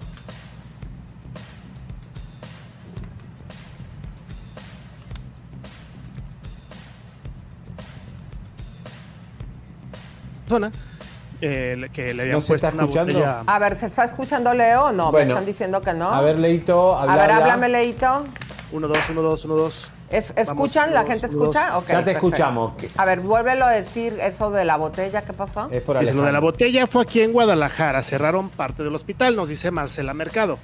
[10.43, 10.71] persona
[11.41, 13.13] eh, que le habían ¿No se puesto está una escuchando?
[13.13, 13.43] botella.
[13.47, 15.05] A ver, ¿se está escuchando Leo o no?
[15.05, 15.29] Me Bueno.
[15.31, 16.13] están diciendo que no.
[16.13, 17.37] A ver, Leito, A ver, habla.
[17.37, 18.25] háblame, Leito.
[18.71, 19.89] Uno, dos, uno, dos, uno, dos.
[20.11, 20.93] Es- ¿Escuchan?
[20.93, 21.69] ¿La gente escucha?
[21.69, 22.11] Ya te perfecto.
[22.11, 22.73] escuchamos.
[22.97, 25.69] A ver, vuélvelo a decir eso de la botella, ¿qué pasó?
[25.71, 29.35] Es por Dice, lo de la botella fue aquí en Guadalajara, cerraron parte del hospital,
[29.35, 30.57] nos dice Marcela Mercado.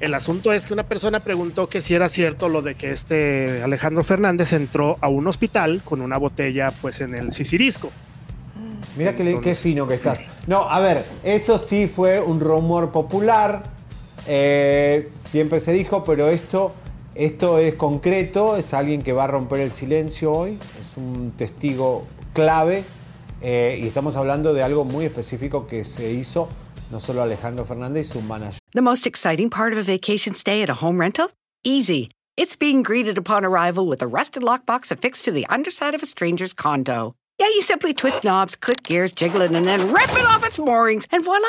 [0.00, 3.62] El asunto es que una persona preguntó que si era cierto lo de que este
[3.64, 7.90] Alejandro Fernández entró a un hospital con una botella pues en el Sicirisco.
[8.96, 10.18] Mira qué, qué fino que estás.
[10.46, 13.62] No, a ver, eso sí fue un rumor popular.
[14.26, 16.72] eh, siempre se dijo, pero esto,
[17.18, 18.56] esto es concreto.
[18.56, 20.58] Es alguien que va a romper el silencio hoy.
[20.80, 22.84] Es un testigo clave.
[23.40, 26.48] eh, y estamos hablando de algo muy específico que se hizo
[26.90, 28.58] no solo Alejandro Fernández su manager.
[28.72, 31.30] The most exciting part of a vacation stay at a home rental?
[31.62, 32.10] Easy.
[32.36, 36.06] It's being greeted upon arrival with a rusted lockbox affixed to the underside of a
[36.06, 37.14] stranger's condo.
[37.38, 40.58] Yeah, you simply twist knobs, click gears, jiggle it, and then rip it off its
[40.58, 41.46] moorings, and voila!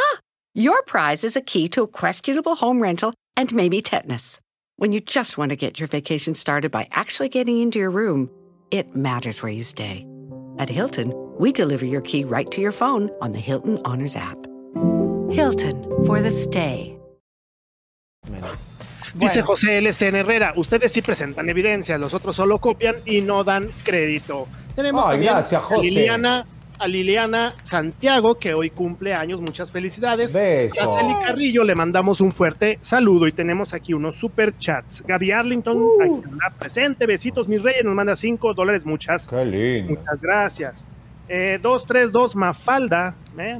[0.53, 4.39] Your prize is a key to a questionable home rental and maybe tetanus.
[4.79, 8.29] When you just want to get your vacation started by actually getting into your room,
[8.71, 10.07] it matters where you stay.
[10.57, 14.37] At Hilton, we deliver your key right to your phone on the Hilton Honors app.
[15.29, 16.97] Hilton for the stay.
[19.17, 23.69] Dice José LCN Herrera, ustedes sí presentan evidencia, los otros solo copian y no dan
[23.83, 24.47] crédito.
[24.77, 25.83] Tenemos Ay, también gracias, José.
[25.83, 26.45] Liliana,
[26.79, 30.33] a Liliana Santiago, que hoy cumple años, muchas felicidades.
[30.33, 30.81] Beso.
[30.81, 35.03] Araceli Carrillo, le mandamos un fuerte saludo y tenemos aquí unos super chats.
[35.05, 36.01] Gaby Arlington, Uh.
[36.01, 39.99] aquí anda presente, besitos mis reyes, nos manda 5 dólares, muchas, Qué lindo.
[39.99, 40.85] muchas gracias.
[41.27, 43.59] Eh, 232 Mafalda, eh,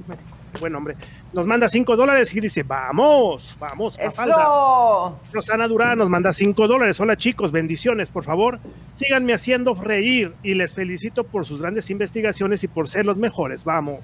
[0.60, 0.96] buen nombre,
[1.32, 4.36] nos manda 5 dólares y dice, vamos, vamos, Mafalda.
[4.36, 5.20] ¡Eso!
[5.32, 7.00] Rosana Durán nos manda 5 dólares.
[7.00, 8.60] Hola chicos, bendiciones, por favor.
[8.94, 13.64] Síganme haciendo reír y les felicito por sus grandes investigaciones y por ser los mejores.
[13.64, 14.00] Vamos.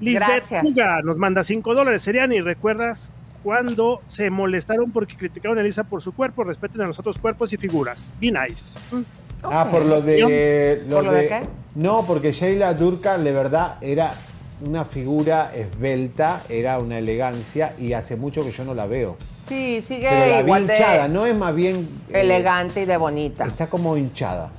[0.00, 0.44] Lisbeth.
[0.62, 2.02] Puga nos manda 5 dólares.
[2.02, 3.10] Seriani, ¿recuerdas
[3.42, 6.44] cuando se molestaron porque criticaron a Elisa por su cuerpo?
[6.44, 8.10] Respeten a los otros cuerpos y figuras.
[8.20, 8.78] Be nice.
[8.90, 9.02] Mm.
[9.42, 10.82] Ah, por lo de.
[10.90, 11.40] ¿Por lo de qué?
[11.74, 14.14] No, porque Sheila Durkan, de verdad, era
[14.62, 19.16] una figura esbelta, era una elegancia y hace mucho que yo no la veo.
[19.48, 21.26] Sí, sigue Pero la vi igual hinchada, de ¿no?
[21.26, 21.88] Es más bien.
[22.10, 23.44] eh, elegante y de bonita.
[23.44, 24.50] Está como hinchada.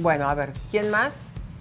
[0.00, 1.12] Bueno, a ver, ¿quién más?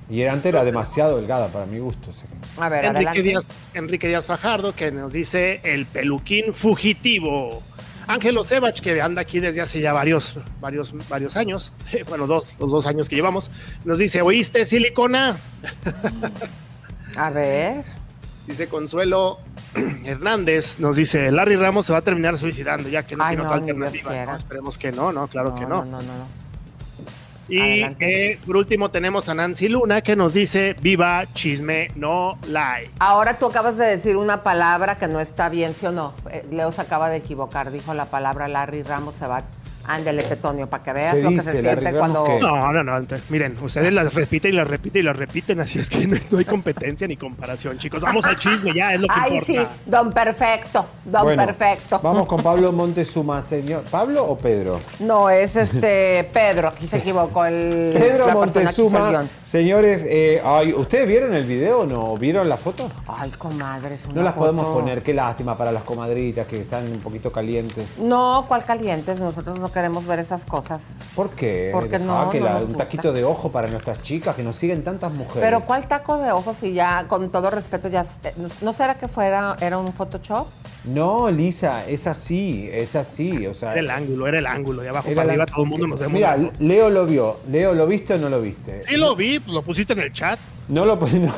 [0.10, 2.12] Y era- antes era demasiado delgada para mi gusto.
[2.12, 2.24] sí.
[2.60, 3.22] A ver, Enrique.
[3.24, 7.62] Díaz, Enrique Díaz Fajardo, que nos dice el peluquín fugitivo.
[8.08, 11.74] Ángelo Sebach, que anda aquí desde hace ya varios, varios, varios años,
[12.08, 13.52] bueno, dos, los dos años que llevamos,
[13.84, 15.38] nos dice, ¿oíste, silicona?
[17.18, 17.84] A ver.
[18.46, 19.40] Dice Consuelo
[20.06, 23.44] Hernández, nos dice, Larry Ramos se va a terminar suicidando, ya que no Ay, tiene
[23.44, 24.26] no, otra alternativa.
[24.26, 25.84] No, esperemos que no, no, claro que no.
[25.84, 26.48] No, no, no.
[27.50, 32.92] Y eh, por último tenemos a Nancy Luna, que nos dice, viva chisme, no lie.
[33.00, 36.14] Ahora tú acabas de decir una palabra que no está bien, ¿sí o no?
[36.30, 39.44] Eh, Leo se acaba de equivocar, dijo la palabra Larry Ramos se va.
[39.88, 42.26] Ándele, Petonio, para que veas ¿Qué lo que se siente cuando...
[42.26, 42.40] qué?
[42.40, 43.00] No, no, no.
[43.30, 46.46] Miren, ustedes las repiten y las repiten y las repiten, así es que no, hay
[46.46, 48.02] competencia ni comparación, chicos.
[48.02, 49.76] Vamos al chisme ya, es lo que Ay, sí, importa.
[49.86, 52.00] don perfecto, don Bueno, perfecto.
[52.04, 53.84] Vamos con Pablo Montezuma, señor.
[53.84, 54.82] ¿Pablo o Pedro?
[55.00, 59.26] No, es este Pedro, aquí se equivocó el Pedro que Montezuma.
[59.44, 62.18] Señores, eh, ay, ¿ustedes vieron el video o no?
[62.18, 62.92] ¿Vieron la foto?
[63.08, 67.00] Ay, comadres, una No las podemos poner, qué lástima para las comadritas que están un
[67.00, 67.98] poquito calientes.
[67.98, 69.22] No, ¿cuál calientes?
[69.22, 70.82] Nosotros no queremos ver esas cosas.
[71.16, 71.70] ¿Por qué?
[71.72, 72.84] Porque Dejá no, que no la- nos un gusta.
[72.86, 75.42] taquito de ojo para nuestras chicas, que nos siguen tantas mujeres.
[75.48, 76.64] Pero ¿cuál taco de ojos?
[76.64, 78.04] Y ya, con todo respeto, ya...
[78.24, 80.48] eh, ¿No será que fuera, era un Photoshop?
[80.86, 83.72] No, Lisa, es así, es así, o sea...
[83.74, 84.84] Era el ángulo, era el ángulo.
[84.84, 86.14] Y abajo para la- arriba todo el mundo nos vemos.
[86.14, 86.38] Mira.
[86.60, 87.40] Leo lo vio.
[87.48, 88.84] Leo, ¿lo viste o no lo viste?
[88.88, 90.40] Sí lo vi, pues, lo pusiste en el chat.
[90.68, 91.34] No lo no,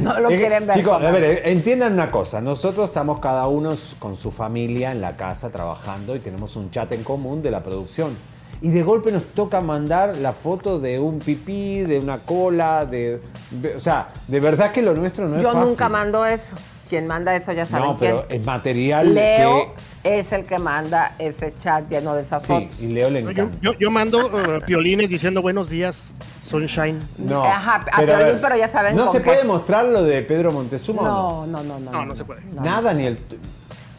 [0.00, 0.76] No lo quieren ver.
[0.76, 2.40] Chicos, a ver, eh, entiendan una cosa.
[2.40, 6.90] Nosotros estamos cada uno con su familia en la casa trabajando y tenemos un chat
[6.92, 8.16] en común de la producción.
[8.62, 13.20] Y de golpe nos toca mandar la foto de un pipí, de una cola, de,
[13.50, 16.54] de- o sea, de verdad que lo nuestro no es Yo nunca mando eso.
[16.88, 18.40] Quien manda eso ya saben No, pero quién.
[18.40, 22.46] es material Leo es el que manda ese chat lleno de esas que...
[22.52, 22.74] fotos.
[22.74, 23.58] Sí, y Leo le Yo, encanta.
[23.62, 26.12] yo, yo mando eh, piolines diciendo buenos días,
[26.52, 26.98] Sunshine.
[27.18, 29.24] No, Ajá, a pero Piolín, ver, pero ya saben ¿No con se qué.
[29.24, 31.90] puede mostrar lo de Pedro Montezuma o No, no, no, no.
[31.90, 32.42] No, no se puede.
[32.52, 33.18] Nada, ni el...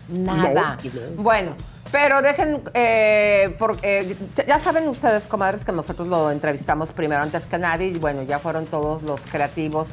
[0.09, 0.77] Nada.
[0.83, 1.23] No, no.
[1.23, 1.51] Bueno,
[1.91, 4.15] pero dejen, eh, porque
[4.47, 8.39] ya saben ustedes, comadres, que nosotros lo entrevistamos primero antes que nadie y bueno, ya
[8.39, 9.87] fueron todos los creativos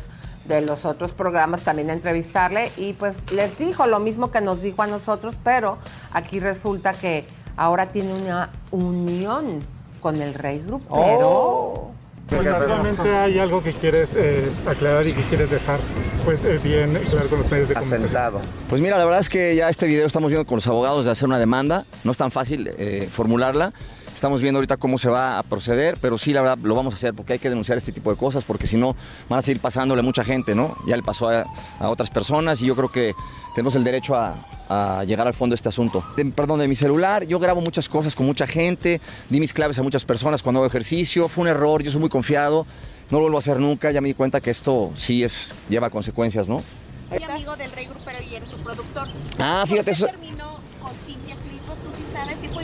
[0.46, 4.62] de los otros programas también a entrevistarle y pues les dijo lo mismo que nos
[4.62, 5.78] dijo a nosotros, pero
[6.12, 9.60] aquí resulta que ahora tiene una unión
[10.00, 11.28] con el rey grupero.
[11.28, 11.90] Oh.
[12.30, 15.80] Pues naturalmente hay algo que quieres eh, aclarar y que quieres dejar
[16.24, 18.42] pues eh, bien claro con los medios de comunicación.
[18.68, 21.10] Pues mira, la verdad es que ya este video estamos viendo con los abogados de
[21.10, 21.84] hacer una demanda.
[22.04, 23.72] No es tan fácil eh, formularla.
[24.20, 26.96] Estamos viendo ahorita cómo se va a proceder, pero sí, la verdad, lo vamos a
[26.96, 28.94] hacer porque hay que denunciar este tipo de cosas, porque si no,
[29.30, 30.76] van a seguir pasándole a mucha gente, ¿no?
[30.86, 31.46] Ya le pasó a,
[31.78, 33.14] a otras personas y yo creo que
[33.54, 34.36] tenemos el derecho a,
[34.68, 36.04] a llegar al fondo de este asunto.
[36.18, 39.78] De- perdón, de mi celular, yo grabo muchas cosas con mucha gente, di mis claves
[39.78, 42.66] a muchas personas cuando hago ejercicio, fue un error, yo soy muy confiado,
[43.08, 45.88] no lo vuelvo a hacer nunca, ya me di cuenta que esto sí es, lleva
[45.88, 46.62] consecuencias, ¿no?
[47.08, 49.08] Soy amigo del Rey Grupero y eres su productor.
[49.38, 50.59] Ah, fíjate, ¿Por qué eso- terminó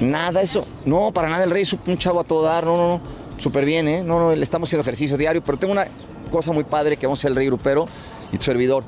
[0.00, 0.66] Nada, eso.
[0.84, 3.00] No, para nada, el rey es un chavo a todo dar, no, no, no.
[3.38, 4.02] Súper bien, ¿eh?
[4.02, 5.86] No, no, le estamos haciendo ejercicio diario, pero tengo una
[6.30, 7.86] cosa muy padre que vamos a hacer el rey grupero
[8.32, 8.84] y tu servidor.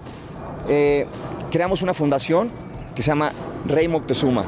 [0.69, 1.07] Eh,
[1.51, 2.51] creamos una fundación
[2.95, 3.33] que se llama
[3.67, 4.45] Rey Moctezuma.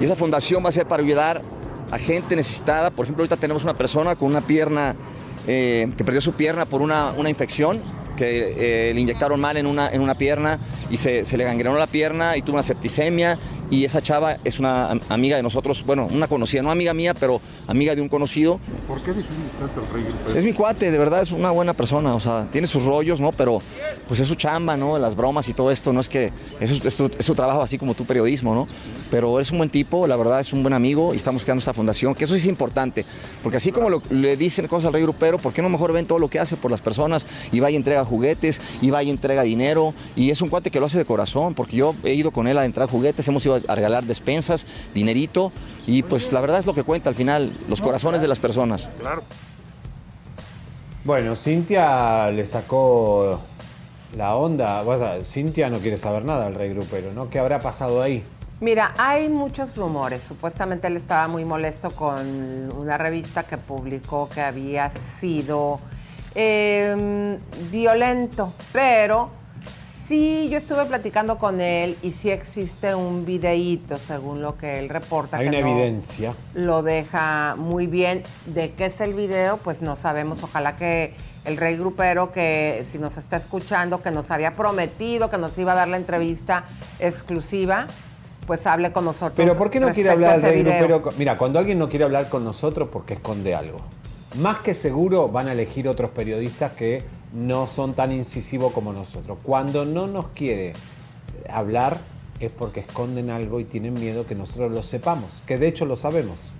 [0.00, 1.42] Y esa fundación va a ser para ayudar
[1.90, 2.90] a gente necesitada.
[2.90, 4.94] Por ejemplo, ahorita tenemos una persona con una pierna,
[5.46, 7.80] eh, que perdió su pierna por una, una infección,
[8.16, 10.58] que eh, le inyectaron mal en una, en una pierna
[10.90, 13.38] y se, se le gangrenó la pierna y tuvo una septicemia.
[13.70, 17.12] Y esa chava es una am- amiga de nosotros, bueno, una conocida, no amiga mía,
[17.14, 18.58] pero amiga de un conocido.
[18.86, 20.36] ¿Por qué tanto al rey?
[20.36, 23.30] Es mi cuate, de verdad es una buena persona, o sea, tiene sus rollos, ¿no?
[23.32, 23.60] Pero
[24.06, 24.98] pues es su chamba, ¿no?
[24.98, 27.76] Las bromas y todo esto, no es que es, es tu- es su trabajo así
[27.76, 28.66] como tu periodismo, ¿no?
[29.10, 31.74] Pero es un buen tipo, la verdad es un buen amigo y estamos creando esta
[31.74, 33.04] fundación, que eso es importante,
[33.42, 36.06] porque así como lo- le dicen cosas al rey grupero, ¿por qué no mejor ven
[36.06, 39.10] todo lo que hace por las personas y va y entrega juguetes y va y
[39.10, 39.92] entrega dinero?
[40.16, 42.56] Y es un cuate que lo hace de corazón, porque yo he ido con él
[42.56, 45.52] a entregar juguetes, hemos ido a regalar despensas, dinerito
[45.86, 48.90] y pues la verdad es lo que cuenta al final, los corazones de las personas.
[49.00, 49.22] Claro.
[51.04, 53.40] Bueno, Cintia le sacó
[54.16, 54.84] la onda.
[55.24, 57.30] Cintia no quiere saber nada del rey grupero, ¿no?
[57.30, 58.24] ¿Qué habrá pasado ahí?
[58.60, 60.24] Mira, hay muchos rumores.
[60.24, 65.78] Supuestamente él estaba muy molesto con una revista que publicó que había sido
[66.34, 67.38] eh,
[67.70, 69.30] violento, pero
[70.08, 74.88] sí, yo estuve platicando con él y sí existe un videíto, según lo que él
[74.88, 75.36] reporta.
[75.36, 76.34] Hay que una no evidencia.
[76.54, 78.22] Lo deja muy bien.
[78.46, 79.58] ¿De qué es el video?
[79.58, 80.42] Pues no sabemos.
[80.42, 85.38] Ojalá que el rey grupero, que si nos está escuchando, que nos había prometido que
[85.38, 86.64] nos iba a dar la entrevista
[86.98, 87.86] exclusiva,
[88.46, 89.34] pues hable con nosotros.
[89.36, 90.88] Pero ¿por qué no quiere hablar ese rey video.
[90.88, 91.16] grupero?
[91.18, 93.78] Mira, cuando alguien no quiere hablar con nosotros porque esconde algo.
[94.36, 99.38] Más que seguro van a elegir otros periodistas que no son tan incisivos como nosotros.
[99.42, 100.74] Cuando no nos quiere
[101.50, 101.98] hablar
[102.40, 105.96] es porque esconden algo y tienen miedo que nosotros lo sepamos, que de hecho lo
[105.96, 106.52] sabemos.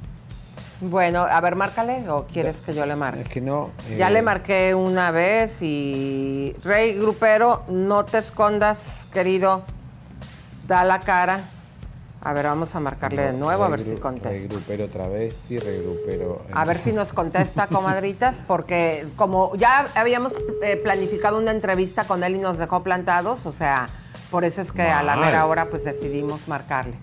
[0.81, 3.22] Bueno, a ver, márcale o quieres que yo le marque.
[3.22, 3.70] Es que no.
[3.96, 9.62] Ya eh, le marqué una vez y Rey Grupero, no te escondas, querido.
[10.68, 11.50] Da la cara.
[12.20, 14.48] A ver, vamos a marcarle de nuevo a ver si contesta.
[14.52, 16.42] grupero travesti, rey grupero.
[16.52, 22.24] A ver si nos contesta, comadritas, porque como ya habíamos eh, planificado una entrevista con
[22.24, 23.88] él y nos dejó plantados, o sea,
[24.32, 26.95] por eso es que a la mera hora pues decidimos marcarle.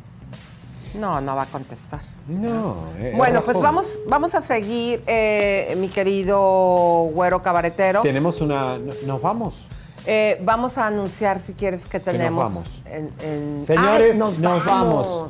[1.00, 2.02] No, no va a contestar.
[2.28, 2.84] No.
[2.98, 8.02] eh, Bueno, es pues vamos, vamos a seguir, eh, mi querido güero cabaretero.
[8.02, 8.78] Tenemos una.
[8.78, 9.68] no- Nos vamos.
[10.08, 12.44] Eh, vamos a anunciar, si quieres, que nos tenemos.
[12.44, 12.82] vamos.
[12.86, 15.30] en- en- Señores, ¡Ay, nos, vamos.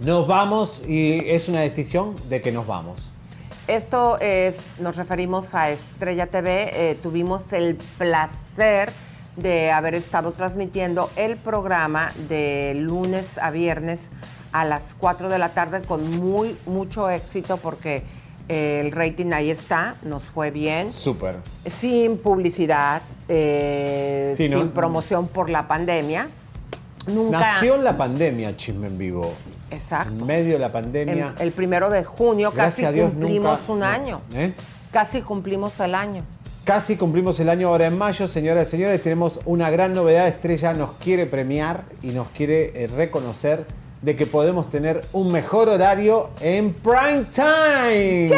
[0.00, 3.10] Nos vamos y es una decisión de que nos vamos.
[3.68, 6.70] Esto es, nos referimos a Estrella TV.
[6.90, 8.92] eh, tuvimos el placer
[9.36, 14.10] de haber estado transmitiendo el programa de lunes a viernes
[14.52, 18.02] a las 4 de la tarde con muy, mucho éxito porque
[18.48, 20.90] eh, el rating ahí está, nos fue bien.
[20.92, 21.36] Súper.
[21.66, 24.58] Sin publicidad, eh, Sí, ¿no?
[24.58, 26.28] sin promoción por la pandemia.
[27.06, 27.38] Nunca.
[27.40, 29.32] Nació la pandemia, Chisme en Vivo.
[29.70, 30.10] Exacto.
[30.10, 31.34] En medio de la pandemia.
[31.38, 34.20] El, el primero de junio, Gracias casi a Dios, cumplimos nunca- un año.
[34.34, 34.52] ¿Eh?
[34.90, 36.22] Casi cumplimos el año.
[36.64, 39.02] Casi cumplimos el año ahora en mayo, señoras y señores.
[39.02, 40.28] Tenemos una gran novedad.
[40.28, 43.66] Estrella nos quiere premiar y nos quiere eh, reconocer
[44.00, 48.30] de que podemos tener un mejor horario en prime time.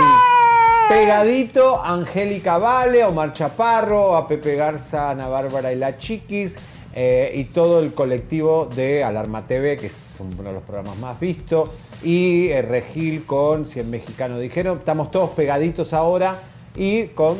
[0.89, 6.55] Pegadito Angélica Vale, Omar Chaparro, a Pepe Garza, Ana Bárbara y la Chiquis.
[6.99, 11.20] eh, y todo el colectivo de Alarma TV, que es uno de los programas más
[11.20, 11.68] vistos,
[12.03, 16.39] y eh, Regil con 100 Mexicanos dijeron, estamos todos pegaditos ahora
[16.74, 17.37] y con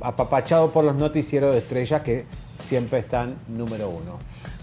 [0.00, 2.24] apapachado por los noticieros de estrellas que
[2.58, 4.18] siempre están número uno.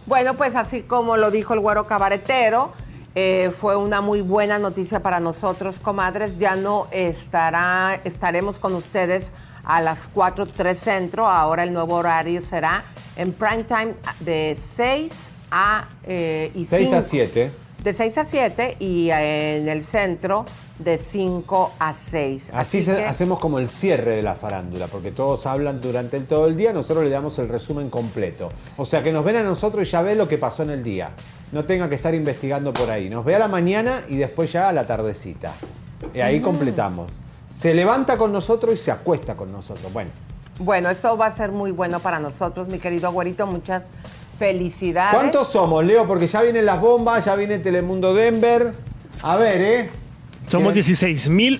[0.08, 2.74] Bueno, pues así como lo dijo el güero cabaretero,
[3.16, 6.40] eh, fue una muy buena noticia para nosotros, comadres.
[6.40, 9.32] Ya no estará, estaremos con ustedes
[9.64, 11.28] a las 4, 3 centro.
[11.28, 12.84] Ahora el nuevo horario será
[13.16, 15.14] en prime time de 6
[15.52, 17.08] a eh, y 6 a 5.
[17.10, 17.52] 7.
[17.84, 20.46] De 6 a 7 y eh, en el centro
[20.80, 22.50] de 5 a 6.
[22.54, 26.48] Así, se- hacemos como el cierre de la farándula, porque todos hablan durante el- todo
[26.48, 28.50] el día, nosotros le damos el resumen completo.
[28.78, 30.84] O sea, que nos ven a nosotros y ya ve lo que pasó en el
[30.84, 31.12] día.
[31.52, 33.10] No tenga que estar investigando por ahí.
[33.10, 35.54] Nos ve a la mañana y después ya a la tardecita.
[36.14, 36.44] Y ahí Mm.
[36.44, 37.12] completamos.
[37.48, 39.94] Se levanta con nosotros y se acuesta con nosotros.
[39.94, 40.10] Bueno,
[40.60, 43.48] Bueno, esto va a ser muy bueno para nosotros, mi querido güerito.
[43.48, 43.90] Muchas
[44.38, 45.14] felicidades.
[45.16, 46.06] ¿cuántos somos, Leo?
[46.06, 48.72] Porque ya vienen las bombas, ya viene Telemundo Denver.
[49.24, 49.90] A ver, ¿eh?
[50.50, 50.84] Somos ¿Quieren-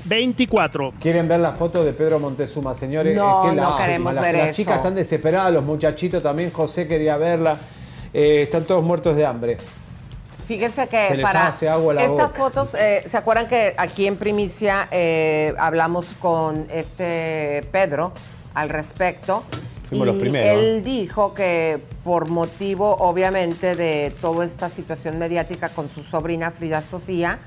[0.04, 0.94] 16.024.
[1.00, 3.16] ¿Quieren ver la foto de Pedro Montezuma, señores?
[3.16, 4.56] No, Es que no queremos las, ver las eso.
[4.56, 6.52] chicas están desesperadas, los muchachitos también.
[6.52, 7.58] José quería verla.
[8.14, 9.58] Eh, están todos muertos de hambre.
[10.48, 12.28] Fíjense que Se les para hace agua la estas boca.
[12.30, 18.12] fotos, eh, ¿se acuerdan que aquí en Primicia eh, hablamos con este Pedro
[18.54, 19.44] al respecto?
[19.88, 25.70] Fuimos y los primeros, Él dijo que por motivo, obviamente, de toda esta situación mediática
[25.70, 27.40] con su sobrina Frida Sofía,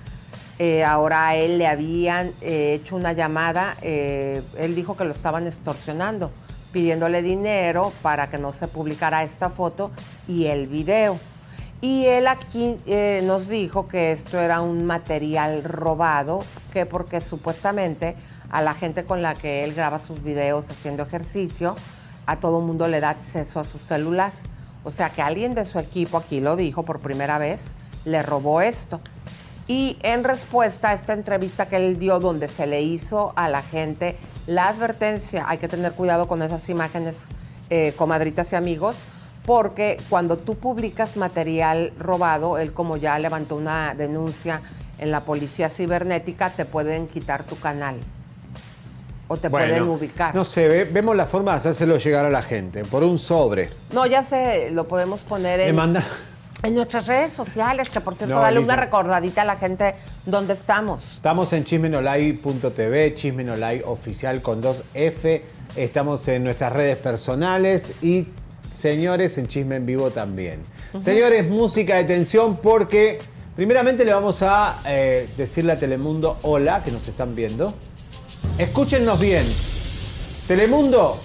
[0.58, 5.12] eh, ahora a él le habían eh, hecho una llamada, eh, él dijo que lo
[5.12, 6.30] estaban extorsionando,
[6.72, 9.90] pidiéndole dinero para que no se publicara esta foto
[10.26, 11.18] y el video.
[11.82, 12.76] Y él aquí
[13.22, 16.42] nos dijo que esto era un material robado,
[16.72, 18.16] que porque supuestamente
[18.50, 21.76] a la gente con la que él graba sus videos haciendo ejercicio,
[22.24, 24.32] a todo mundo le da acceso a su celular.
[24.84, 27.74] O sea que alguien de su equipo, aquí lo dijo por primera vez,
[28.06, 29.00] le robó esto.
[29.68, 33.62] Y en respuesta a esta entrevista que él dio donde se le hizo a la
[33.62, 37.18] gente la advertencia, hay que tener cuidado con esas imágenes,
[37.68, 38.94] eh, comadritas y amigos,
[39.44, 44.62] porque cuando tú publicas material robado, él como ya levantó una denuncia
[44.98, 47.96] en la policía cibernética, te pueden quitar tu canal
[49.28, 50.32] o te pueden ubicar.
[50.34, 52.84] No sé, ve- vemos la forma de hacérselo llegar a la gente.
[52.84, 53.70] Por un sobre.
[53.92, 56.04] No, ya sé, lo podemos poner Le en, manda.
[56.66, 58.72] En nuestras redes sociales, que por cierto, No, dale Lisa.
[58.72, 59.94] una recordadita a la gente
[60.24, 61.16] dónde estamos.
[61.16, 65.44] Estamos en chismenolay.tv, chismenolay oficial con dos F.
[65.76, 68.26] Estamos en nuestras redes personales y,
[68.76, 70.62] señores, en Chisme en Vivo también.
[71.00, 73.18] Señores, música de tensión porque,
[73.54, 77.74] primeramente, le vamos a eh, decirle a Telemundo hola, que nos están viendo.
[78.58, 79.44] Escúchennos bien.
[80.48, 81.20] Telemundo,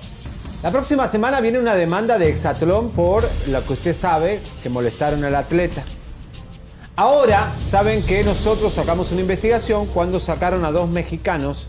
[0.63, 5.23] la próxima semana viene una demanda de Exatlón por lo que usted sabe, que molestaron
[5.23, 5.83] al atleta.
[6.95, 11.65] Ahora saben que nosotros sacamos una investigación cuando sacaron a dos mexicanos,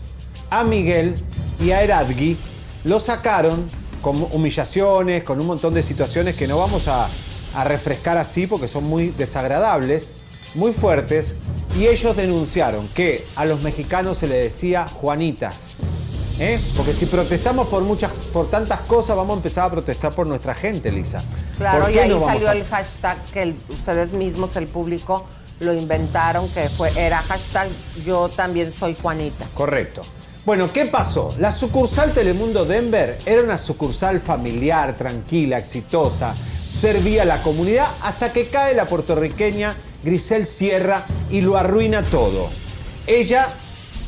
[0.51, 1.15] a Miguel
[1.59, 2.37] y a Eradgui.
[2.83, 3.67] Lo sacaron
[4.03, 7.07] con humillaciones, con un montón de situaciones que no vamos a,
[7.55, 10.11] a refrescar así porque son muy desagradables,
[10.53, 11.33] muy fuertes.
[11.79, 15.77] Y ellos denunciaron que a los mexicanos se les decía Juanitas.
[16.39, 16.59] ¿Eh?
[16.75, 20.53] Porque si protestamos por muchas, por tantas cosas, vamos a empezar a protestar por nuestra
[20.55, 21.21] gente, Lisa.
[21.57, 25.25] Claro, ¿Por y ahí salió a- el hashtag que el- ustedes mismos, el público,
[25.59, 27.69] lo inventaron, que fue, era hashtag
[28.05, 29.45] yo también soy Juanita.
[29.53, 30.01] Correcto.
[30.45, 31.33] Bueno, ¿qué pasó?
[31.39, 36.33] La sucursal Telemundo Denver era una sucursal familiar, tranquila, exitosa,
[36.69, 39.73] servía a la comunidad hasta que cae la puertorriqueña
[40.03, 42.49] Grisel Sierra y lo arruina todo.
[43.07, 43.47] Ella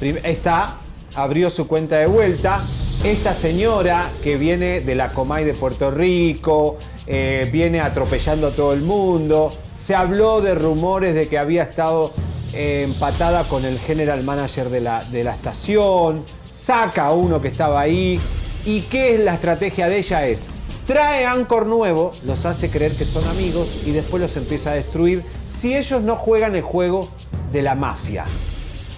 [0.02, 0.76] está,
[1.16, 2.62] abrió su cuenta de vuelta.
[3.04, 8.74] Esta señora que viene de la Comay de Puerto Rico, eh, viene atropellando a todo
[8.74, 9.52] el mundo.
[9.78, 12.12] Se habló de rumores de que había estado
[12.54, 16.24] empatada con el general manager de la, de la estación.
[16.52, 18.20] Saca a uno que estaba ahí.
[18.66, 20.26] ¿Y qué es la estrategia de ella?
[20.26, 20.48] Es
[20.86, 25.24] trae Anchor nuevo, los hace creer que son amigos y después los empieza a destruir
[25.48, 27.10] si ellos no juegan el juego
[27.52, 28.26] de la mafia,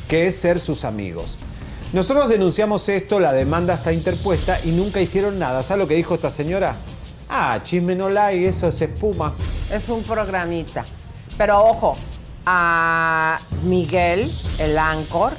[0.08, 1.38] que es ser sus amigos.
[1.98, 5.64] Nosotros denunciamos esto, la demanda está interpuesta y nunca hicieron nada.
[5.64, 6.76] ¿Sabes lo que dijo esta señora?
[7.28, 9.34] Ah, chisme no la hay, eso es espuma.
[9.72, 10.86] Es un programita.
[11.40, 11.98] Pero ojo,
[12.46, 15.34] a Miguel, el Ancor,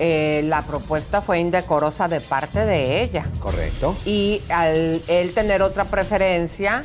[0.00, 3.28] eh, la propuesta fue indecorosa de parte de ella.
[3.38, 3.94] Correcto.
[4.04, 6.82] Y al él tener otra preferencia,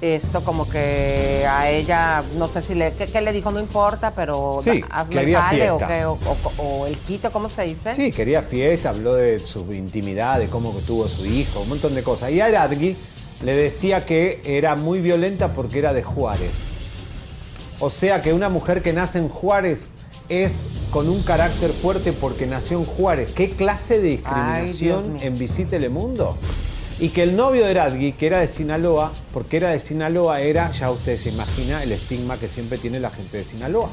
[0.00, 3.50] esto como que a ella, no sé si le, ¿qué, qué le dijo?
[3.50, 5.94] No importa, pero Sí, hazme quería el jale o, fiesta.
[5.98, 6.12] qué, o,
[6.56, 7.94] o- o el quito, ¿cómo se dice?
[7.96, 12.02] Sí, quería fiesta, habló de su intimidad, de cómo tuvo su hijo, un montón de
[12.02, 12.30] cosas.
[12.30, 12.96] Y a Aradgui
[13.44, 16.52] le decía que era muy violenta porque era de Juárez.
[17.80, 19.86] O sea que una mujer que nace en Juárez
[20.28, 23.32] es con un carácter fuerte porque nació en Juárez.
[23.34, 26.36] ¿Qué clase de discriminación en Visite el Mundo?
[27.00, 30.72] Y que el novio de Aradgui, que era de Sinaloa, porque era de Sinaloa, era,
[30.72, 33.90] ya usted se imagina, el estigma que siempre tiene la gente de Sinaloa.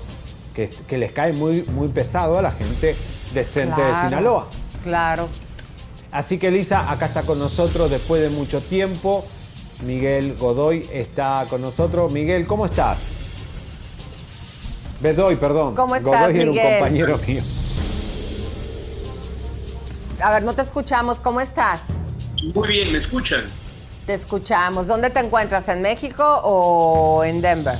[0.55, 2.95] Que, que les cae muy, muy pesado a la gente
[3.33, 4.47] decente de Sinaloa.
[4.83, 5.27] Claro.
[6.11, 9.25] Así que Elisa, acá está con nosotros después de mucho tiempo.
[9.85, 12.11] Miguel Godoy está con nosotros.
[12.11, 13.09] Miguel, ¿cómo estás?
[15.01, 15.75] Bedoy, perdón.
[15.75, 16.73] ¿Cómo estás, Godoy era un Miguel?
[16.79, 17.43] compañero mío.
[20.23, 21.81] A ver, no te escuchamos, ¿cómo estás?
[22.53, 23.45] Muy bien, ¿me escuchan?
[24.05, 24.87] Te escuchamos.
[24.87, 25.67] ¿Dónde te encuentras?
[25.67, 27.75] ¿En México o en Denver?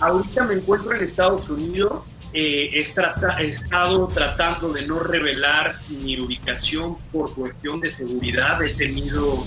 [0.00, 2.04] Ahorita me encuentro en Estados Unidos.
[2.32, 8.60] Eh, he, trata- he estado tratando de no revelar mi ubicación por cuestión de seguridad.
[8.62, 9.44] He tenido,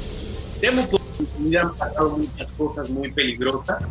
[0.61, 1.01] temo por
[1.39, 3.83] mi han pasado muchas cosas muy peligrosas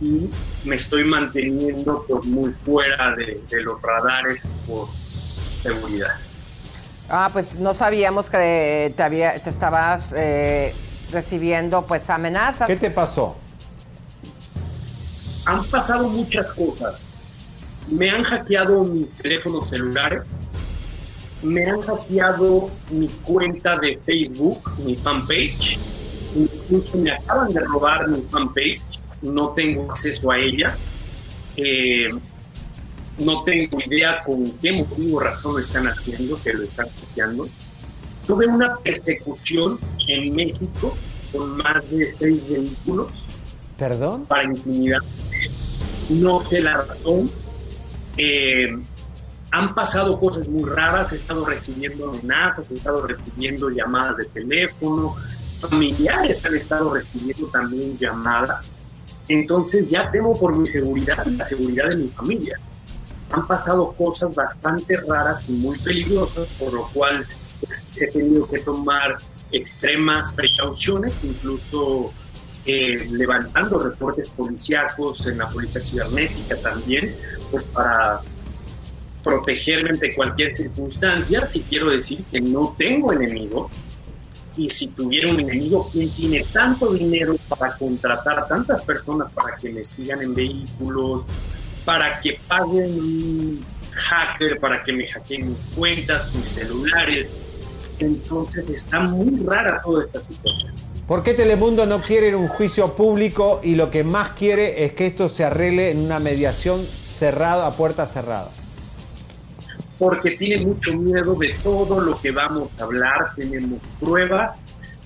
[0.00, 0.28] y
[0.64, 4.88] me estoy manteniendo pues, muy fuera de, de los radares por
[5.62, 6.14] seguridad.
[7.08, 10.74] Ah, pues no sabíamos que te, había, te estabas eh,
[11.10, 12.66] recibiendo pues amenazas.
[12.66, 13.36] ¿Qué te pasó?
[15.46, 17.08] Han pasado muchas cosas.
[17.88, 20.22] Me han hackeado mis teléfonos celulares,
[21.42, 25.78] me han hackeado mi cuenta de Facebook, mi fanpage,
[26.34, 28.80] incluso me acaban de robar mi fanpage,
[29.20, 30.76] no tengo acceso a ella,
[31.56, 32.08] Eh,
[33.18, 37.48] no tengo idea con qué motivo o razón lo están haciendo, que lo están hackeando.
[38.26, 40.96] Tuve una persecución en México
[41.32, 43.12] con más de seis vehículos
[43.78, 44.24] ¿Perdón?
[44.26, 45.00] para intimidar.
[46.10, 47.30] No sé la razón.
[48.16, 48.76] Eh,
[49.50, 55.14] han pasado cosas muy raras, he estado recibiendo amenazas, he estado recibiendo llamadas de teléfono,
[55.60, 58.70] familiares han estado recibiendo también llamadas.
[59.28, 62.58] Entonces ya temo por mi seguridad y la seguridad de mi familia.
[63.34, 67.26] Han pasado cosas bastante raras y muy peligrosas, por lo cual
[67.60, 69.16] pues, he tenido que tomar
[69.50, 72.12] extremas precauciones, incluso
[72.64, 77.14] eh, levantando reportes policíacos en la policía cibernética también,
[77.50, 78.20] pues para
[79.22, 81.44] protegerme ante cualquier circunstancia.
[81.44, 83.70] Si quiero decir que no tengo enemigo,
[84.56, 89.56] y si tuviera un enemigo, ¿quién tiene tanto dinero para contratar a tantas personas para
[89.56, 91.24] que me sigan en vehículos,
[91.84, 97.28] para que paguen un hacker, para que me hackeen mis cuentas, mis celulares?
[97.98, 100.72] Entonces está muy rara toda esta situación.
[101.06, 105.06] ¿Por qué Telemundo no quiere un juicio público y lo que más quiere es que
[105.06, 108.50] esto se arregle en una mediación cerrada, a puerta cerrada?
[109.98, 113.34] porque tiene mucho miedo de todo lo que vamos a hablar.
[113.36, 114.62] Tenemos pruebas,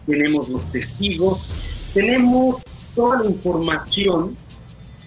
[0.07, 2.63] tenemos los testigos, tenemos
[2.95, 4.37] toda la información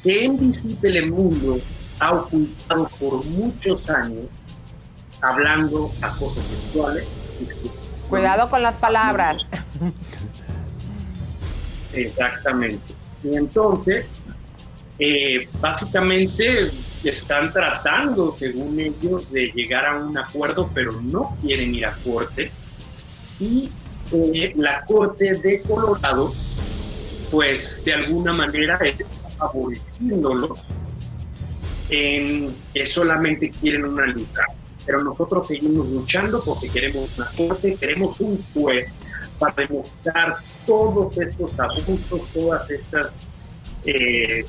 [0.03, 1.59] que NBC Telemundo
[1.99, 4.25] ha ocultado por muchos años,
[5.21, 7.05] hablando acosos sexuales.
[8.09, 9.47] Cuidado con las palabras.
[11.93, 12.93] Exactamente.
[13.23, 14.21] Y entonces,
[14.97, 16.71] eh, básicamente
[17.03, 22.51] están tratando, según ellos, de llegar a un acuerdo, pero no quieren ir a corte.
[23.39, 23.71] Y
[24.11, 26.33] eh, la corte de Colorado,
[27.29, 29.05] pues de alguna manera está
[29.41, 30.59] favoreciéndolos
[31.89, 34.43] en que solamente quieren una lucha.
[34.85, 38.93] Pero nosotros seguimos luchando porque queremos una corte, queremos un juez
[39.37, 43.07] para demostrar todos estos abusos, todas estas
[43.85, 44.45] eh,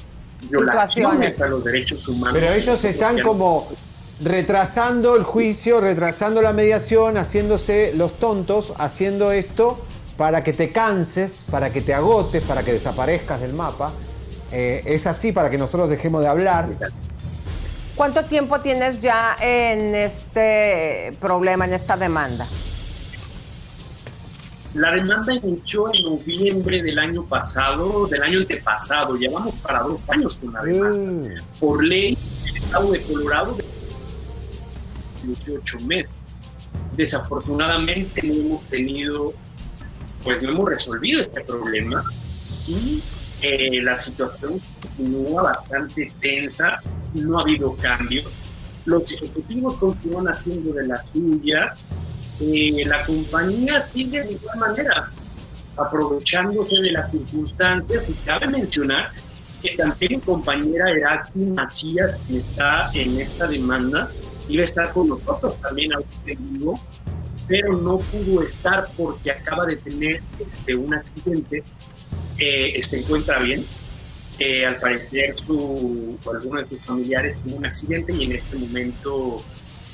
[0.50, 2.38] violaciones a los derechos humanos.
[2.38, 3.68] Pero ellos están como
[4.22, 9.78] retrasando el juicio, retrasando la mediación, haciéndose los tontos, haciendo esto
[10.16, 13.92] para que te canses, para que te agotes, para que desaparezcas del mapa.
[14.52, 16.68] Eh, es así para que nosotros dejemos de hablar.
[17.96, 22.46] ¿Cuánto tiempo tienes ya en este problema, en esta demanda?
[24.74, 30.08] La demanda inició en noviembre del año pasado, del año antepasado, ya vamos para dos
[30.08, 31.42] años con la demanda.
[31.60, 33.56] Por ley, el Estado de Colorado
[35.24, 36.38] 18 meses.
[36.96, 39.34] Desafortunadamente no hemos tenido,
[40.24, 42.04] pues no hemos resolvido este problema
[42.66, 43.02] y
[43.42, 46.80] eh, la situación continúa bastante tensa,
[47.14, 48.32] no ha habido cambios.
[48.84, 51.78] Los ejecutivos continúan haciendo de las suyas,
[52.40, 55.10] eh, la compañía sigue de igual manera
[55.76, 59.10] aprovechándose de las circunstancias y cabe mencionar
[59.62, 64.10] que también mi compañera Eraki Macías, que está en esta demanda,
[64.48, 66.78] iba a estar con nosotros también al vivo,
[67.46, 71.62] pero no pudo estar porque acaba de tener este, un accidente,
[72.42, 73.64] eh, se encuentra bien.
[74.38, 79.44] Eh, al parecer su, alguno de sus familiares tuvo un accidente y en este momento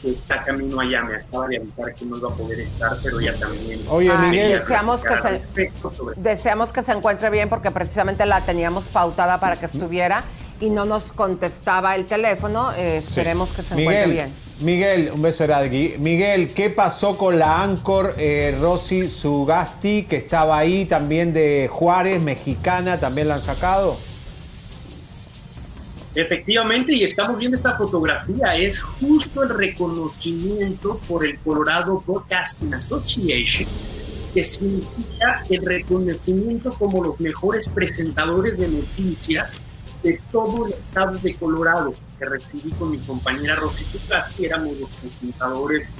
[0.03, 1.03] está camino allá.
[1.03, 3.81] Me acaba de avisar que no iba a poder estar, pero ya también.
[3.89, 5.73] Oye, Miguel, deseamos que, se,
[6.17, 10.23] deseamos que se encuentre bien porque precisamente la teníamos pautada para que estuviera
[10.61, 12.73] y no nos contestaba el teléfono.
[12.77, 14.48] Eh, esperemos que se encuentre bien.
[14.61, 15.95] Miguel, un beso aquí.
[15.99, 22.21] Miguel, ¿qué pasó con la Anchor eh, Rosy Sugasti, que estaba ahí también de Juárez,
[22.21, 23.97] mexicana, también la han sacado?
[26.13, 33.69] Efectivamente, y estamos viendo esta fotografía, es justo el reconocimiento por el Colorado Broadcasting Association,
[34.35, 39.51] que significa el reconocimiento como los mejores presentadores de noticias
[40.03, 43.85] de todo el estado de Colorado, que recibí con mi compañera Rosy
[44.37, 45.91] que éramos los presentadores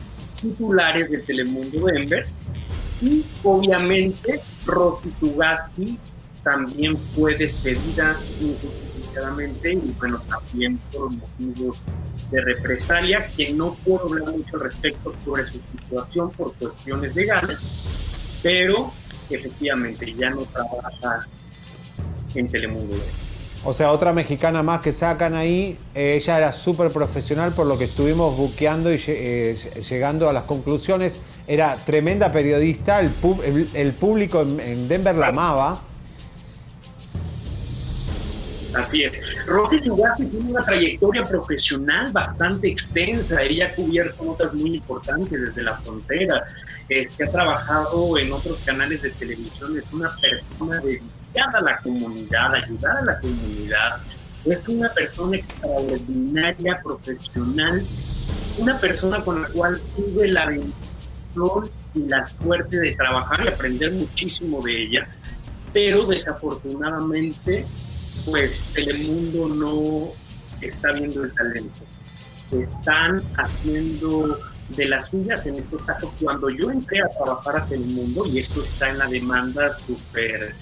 [0.41, 2.27] titulares de Telemundo Denver,
[3.01, 5.99] y obviamente Rosy Sugasti
[6.43, 11.79] también fue despedida y bueno, también por motivos
[12.31, 17.59] de represalia, que no puedo hablar mucho respecto sobre su situación por cuestiones legales,
[18.43, 18.93] pero
[19.31, 21.27] efectivamente ya no trabaja
[22.35, 22.97] en Telemundo.
[23.65, 27.77] O sea, otra mexicana más que sacan ahí, eh, ella era súper profesional por lo
[27.77, 29.57] que estuvimos buqueando y eh,
[29.89, 31.21] llegando a las conclusiones.
[31.47, 33.11] Era tremenda periodista, el,
[33.75, 35.83] el, público en Denver la amaba
[38.75, 39.21] Así es.
[39.47, 43.43] Rosy Sugasti tiene una trayectoria profesional bastante extensa.
[43.43, 46.47] Ella ha cubierto notas muy importantes desde la frontera.
[46.89, 49.77] que ha trabajado en otros canales de televisión.
[49.79, 50.81] Es una persona
[51.39, 54.01] dedicada a la comunidad, ayudar a la comunidad.
[54.45, 57.85] Es una persona extraordinaria, profesional.
[58.59, 63.93] Una persona con la cual tuve la bendición y la suerte de trabajar y aprender
[63.93, 65.09] muchísimo de ella.
[65.73, 67.67] Pero desafortunadamente
[68.25, 70.09] pues Telemundo no
[70.61, 71.85] está viendo el talento.
[72.51, 74.39] Están haciendo
[74.71, 78.63] de las suyas, en estos casos, cuando yo entré a trabajar a Telemundo, y esto
[78.63, 80.55] está en la demanda súper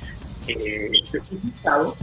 [0.49, 1.97] eh, especificado,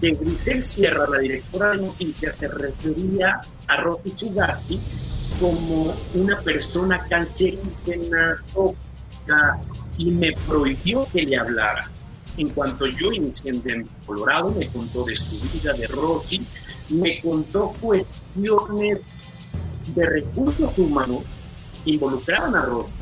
[0.00, 4.80] que Grisel Sierra, la directora de noticias, se refería a Rosy Sugasti
[5.40, 9.58] como una persona cancerígena, tóxica,
[9.96, 11.90] y me prohibió que le hablara.
[12.36, 16.46] En cuanto yo inicié en Colorado, me contó de su vida, de Rosy,
[16.90, 19.00] me contó cuestiones
[19.94, 21.22] de recursos humanos
[21.84, 22.92] que involucraban a Rosy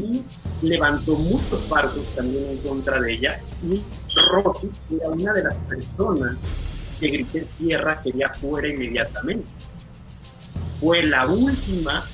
[0.00, 0.24] y
[0.62, 3.82] levantó muchos pasos también en contra de ella y
[4.32, 6.36] Rosy era una de las personas
[7.00, 9.46] que Grité Sierra quería fuera inmediatamente.
[10.80, 12.04] Fue la última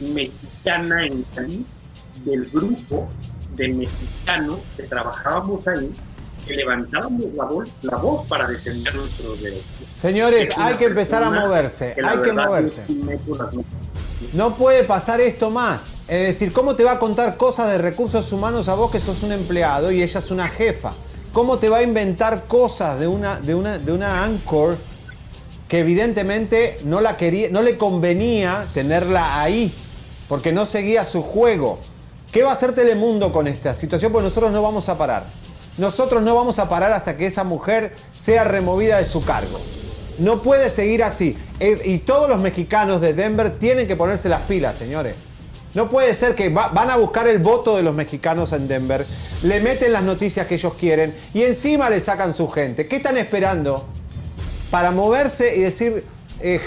[0.00, 1.64] mexicana en salir
[2.24, 3.08] del grupo
[3.56, 5.92] de mexicanos que trabajábamos ahí,
[6.46, 7.48] que levantábamos la
[7.82, 9.64] la voz para defender nuestros derechos.
[9.96, 12.82] Señores, hay que empezar a moverse, hay que moverse.
[14.32, 15.82] No puede pasar esto más.
[16.08, 19.22] Es decir, ¿cómo te va a contar cosas de recursos humanos a vos que sos
[19.22, 20.92] un empleado y ella es una jefa?
[21.32, 24.76] ¿Cómo te va a inventar cosas de una, de una, de una anchor
[25.68, 29.72] que evidentemente no, la quería, no le convenía tenerla ahí?
[30.28, 31.78] Porque no seguía su juego.
[32.32, 34.12] ¿Qué va a hacer Telemundo con esta situación?
[34.12, 35.24] Pues nosotros no vamos a parar.
[35.78, 39.60] Nosotros no vamos a parar hasta que esa mujer sea removida de su cargo.
[40.18, 41.36] No puede seguir así.
[41.84, 45.16] Y todos los mexicanos de Denver tienen que ponerse las pilas, señores.
[45.74, 49.04] No puede ser que van a buscar el voto de los mexicanos en Denver,
[49.42, 52.86] le meten las noticias que ellos quieren y encima le sacan su gente.
[52.86, 53.84] ¿Qué están esperando
[54.70, 56.04] para moverse y decir
[56.40, 56.60] eh,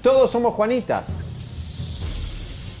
[0.00, 1.08] todos somos Juanitas?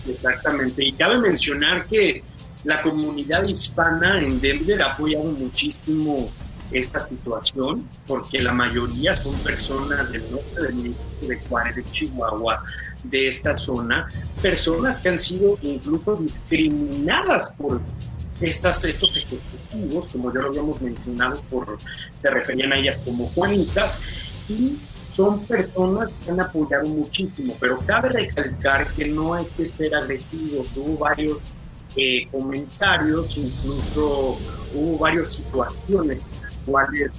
[0.08, 0.84] Exactamente.
[0.84, 2.22] Y cabe mencionar que
[2.64, 6.30] la comunidad hispana en Denver ha apoyado muchísimo
[6.72, 12.64] esta situación, porque la mayoría son personas del norte de México, de Juárez, de Chihuahua,
[13.04, 14.08] de esta zona,
[14.40, 17.80] personas que han sido incluso discriminadas por
[18.40, 21.78] estas, estos ejecutivos, como ya lo habíamos mencionado, por,
[22.16, 24.00] se referían a ellas como Juanitas,
[24.48, 24.78] y
[25.12, 30.74] son personas que han apoyado muchísimo, pero cabe recalcar que no hay que ser agresivos.
[30.76, 31.38] Hubo varios
[31.96, 34.38] eh, comentarios, incluso
[34.74, 36.18] hubo varias situaciones
[36.64, 37.10] cuales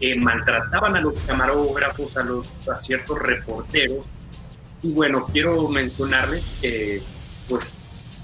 [0.00, 4.04] eh, maltrataban a los camarógrafos, a, los, a ciertos reporteros.
[4.82, 7.02] Y bueno, quiero mencionarles que
[7.48, 7.74] pues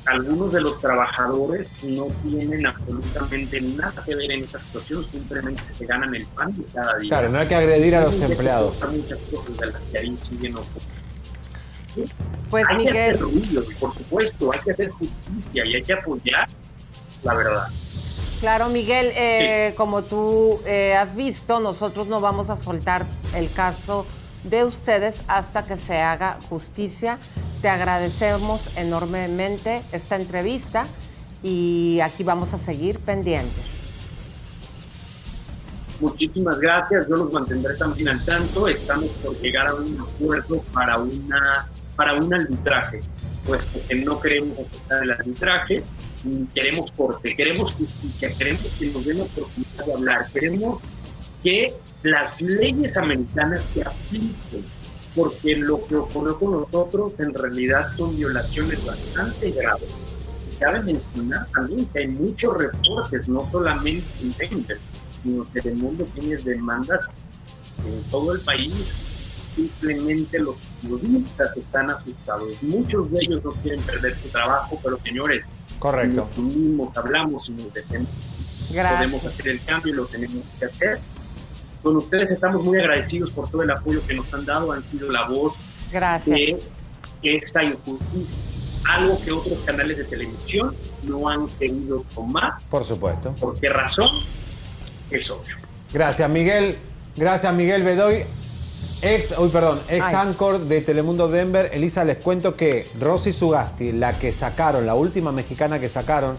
[0.06, 5.86] algunos de los trabajadores no tienen absolutamente nada que ver en esta situación, simplemente se
[5.86, 7.08] ganan el pan de cada día.
[7.08, 8.76] Claro, no hay que agredir a los empleados.
[8.90, 10.54] Muchas cosas de las que ahí siguen
[12.50, 12.92] Pues hay Miguel.
[12.92, 16.48] que hacer ruido, y por supuesto, hay que hacer justicia y hay que apoyar
[17.22, 17.66] la verdad.
[18.40, 24.06] Claro, Miguel, eh, como tú eh, has visto, nosotros no vamos a soltar el caso
[24.44, 27.18] de ustedes hasta que se haga justicia.
[27.60, 30.86] Te agradecemos enormemente esta entrevista
[31.42, 33.62] y aquí vamos a seguir pendientes.
[36.00, 38.68] Muchísimas gracias, yo los mantendré también al tanto.
[38.68, 43.02] Estamos por llegar a un acuerdo para una para un arbitraje,
[43.44, 45.84] puesto que no queremos aceptar el arbitraje,
[46.54, 50.80] queremos corte, queremos justicia, queremos que nos den oportunidad de hablar, queremos
[51.42, 54.64] que las leyes americanas se apliquen,
[55.14, 59.88] porque lo que ocurrió con nosotros en realidad son violaciones bastante graves.
[60.58, 64.78] Cabe mencionar también que hay muchos reportes, no solamente en Denver,
[65.22, 67.06] sino que el mundo tiene demandas
[67.86, 68.74] en todo el país.
[69.48, 72.62] Simplemente los periodistas están asustados.
[72.62, 75.44] Muchos de ellos no quieren perder su trabajo, pero señores,
[75.80, 76.28] Correcto.
[76.28, 78.08] nos unimos, hablamos y nos defendemos.
[78.70, 78.96] Gracias.
[79.10, 81.00] Podemos hacer el cambio y lo tenemos que hacer.
[81.82, 85.10] Con ustedes estamos muy agradecidos por todo el apoyo que nos han dado, han sido
[85.10, 85.56] la voz
[85.90, 86.36] Gracias.
[86.36, 88.38] de esta injusticia.
[88.88, 92.54] Algo que otros canales de televisión no han querido tomar.
[92.70, 93.34] Por supuesto.
[93.40, 94.08] ¿Por qué razón?
[95.10, 95.56] Es obvio.
[95.92, 96.78] Gracias, Miguel.
[97.16, 98.24] Gracias, Miguel Bedoy.
[99.02, 101.70] Ex, uy, perdón, ex anchor de Telemundo Denver.
[101.72, 106.36] Elisa, les cuento que Rosy Sugasti, la que sacaron, la última mexicana que sacaron,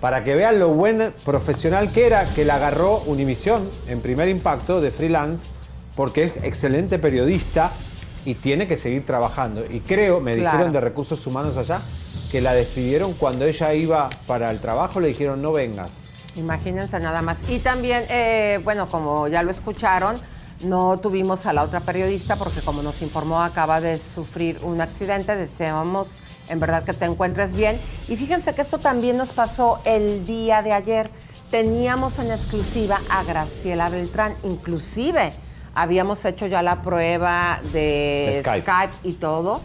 [0.00, 4.82] para que vean lo buen profesional que era, que la agarró Univisión en primer impacto
[4.82, 5.44] de freelance,
[5.96, 7.70] porque es excelente periodista
[8.26, 9.64] y tiene que seguir trabajando.
[9.70, 10.50] Y creo, me Claro.
[10.58, 11.80] dijeron de recursos humanos allá,
[12.30, 16.04] que la despidieron cuando ella iba para el trabajo, le dijeron no vengas.
[16.36, 17.38] Imagínense nada más.
[17.48, 20.16] Y también, eh, bueno, como ya lo escucharon,
[20.64, 25.36] no tuvimos a la otra periodista porque como nos informó acaba de sufrir un accidente.
[25.36, 26.08] Deseamos
[26.48, 27.78] en verdad que te encuentres bien.
[28.08, 31.10] Y fíjense que esto también nos pasó el día de ayer.
[31.50, 34.34] Teníamos en exclusiva a Graciela Beltrán.
[34.44, 35.32] Inclusive
[35.74, 38.62] habíamos hecho ya la prueba de Skype.
[38.62, 39.60] Skype y todo.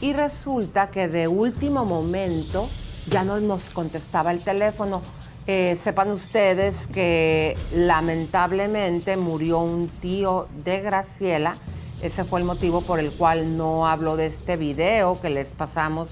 [0.00, 2.68] Y resulta que de último momento
[3.08, 5.02] ya no nos contestaba el teléfono.
[5.46, 11.56] Eh, sepan ustedes que lamentablemente murió un tío de Graciela.
[12.00, 16.08] Ese fue el motivo por el cual no hablo de este video que les pasamos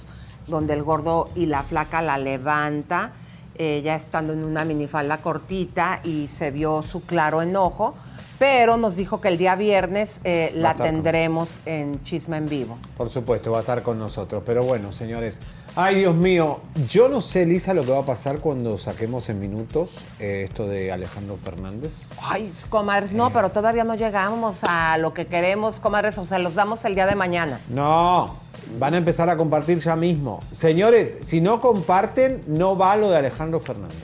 [0.47, 3.12] donde el gordo y la flaca la levanta,
[3.55, 7.95] eh, ya estando en una minifalda cortita y se vio su claro enojo,
[8.39, 12.78] pero nos dijo que el día viernes eh, la con- tendremos en Chisme en Vivo.
[12.97, 14.43] Por supuesto, va a estar con nosotros.
[14.45, 15.39] Pero bueno, señores.
[15.77, 16.61] Ay, Dios mío.
[16.89, 20.66] Yo no sé, Lisa, lo que va a pasar cuando saquemos en minutos eh, esto
[20.66, 22.09] de Alejandro Fernández.
[22.21, 26.55] Ay, comadres, no, pero todavía no llegamos a lo que queremos, comadres, o sea, los
[26.55, 27.61] damos el día de mañana.
[27.68, 28.35] No,
[28.79, 30.41] van a empezar a compartir ya mismo.
[30.53, 33.99] Señores, si no comparten, no va lo de Alejandro Fernández.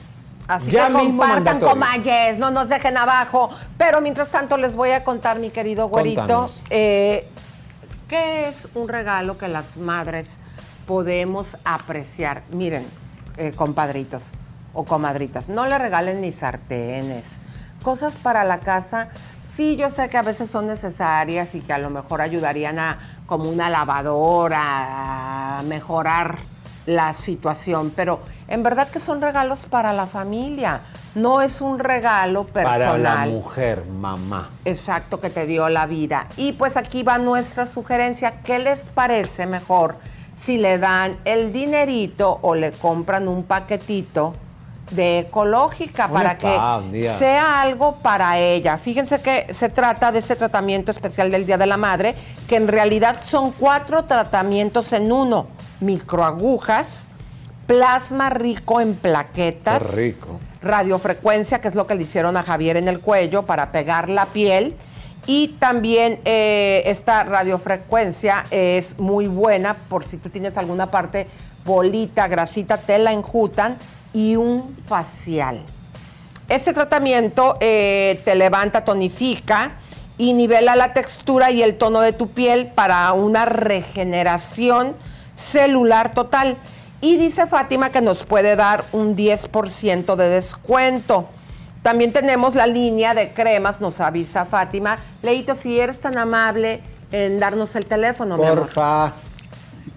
[0.47, 3.49] Así Ya que mismo compartan, comayes, no nos dejen abajo.
[3.77, 7.27] Pero mientras tanto les voy a contar, mi querido güerito, eh,
[8.07, 10.39] ¿qué es un regalo que las madres
[10.87, 12.41] podemos apreciar?
[12.49, 12.87] Miren,
[13.37, 14.23] eh, compadritos
[14.73, 17.37] o comadritas, no le regalen ni sartenes,
[17.83, 19.09] cosas para la casa.
[19.55, 22.99] Sí, yo sé que a veces son necesarias y que a lo mejor ayudarían a
[23.25, 26.37] como una lavadora, a mejorar
[26.85, 30.81] la situación, pero en verdad que son regalos para la familia,
[31.15, 33.01] no es un regalo personal.
[33.01, 34.51] Para la mujer, mamá.
[34.63, 36.27] Exacto, que te dio la vida.
[36.37, 38.41] Y pues aquí va nuestra sugerencia.
[38.43, 39.97] ¿Qué les parece mejor
[40.37, 44.33] si le dan el dinerito o le compran un paquetito
[44.91, 46.57] de ecológica para que
[46.91, 47.17] día.
[47.17, 48.77] sea algo para ella?
[48.77, 52.15] Fíjense que se trata de ese tratamiento especial del Día de la Madre,
[52.47, 55.47] que en realidad son cuatro tratamientos en uno.
[55.81, 57.07] Microagujas,
[57.65, 60.39] plasma rico en plaquetas Qué rico.
[60.61, 64.27] radiofrecuencia, que es lo que le hicieron a Javier en el cuello para pegar la
[64.27, 64.75] piel.
[65.27, 71.27] Y también eh, esta radiofrecuencia es muy buena por si tú tienes alguna parte
[71.65, 73.77] bolita, grasita, te la enjutan.
[74.13, 75.61] Y un facial.
[76.49, 79.73] Este tratamiento eh, te levanta, tonifica
[80.17, 84.95] y nivela la textura y el tono de tu piel para una regeneración
[85.35, 86.55] celular total.
[87.01, 91.27] Y dice Fátima que nos puede dar un 10% de descuento.
[91.87, 94.97] También tenemos la línea de cremas, nos avisa Fátima.
[95.23, 96.81] Leito, si eres tan amable
[97.13, 98.63] en darnos el teléfono, mi amor.
[98.63, 99.13] Porfa.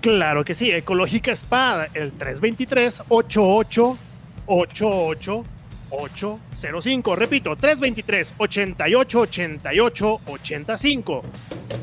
[0.00, 3.98] Claro que sí, Ecológica Spa, el 323 88
[4.46, 5.44] 88
[5.90, 7.16] 805.
[7.16, 11.22] Repito, 323 88 88 85.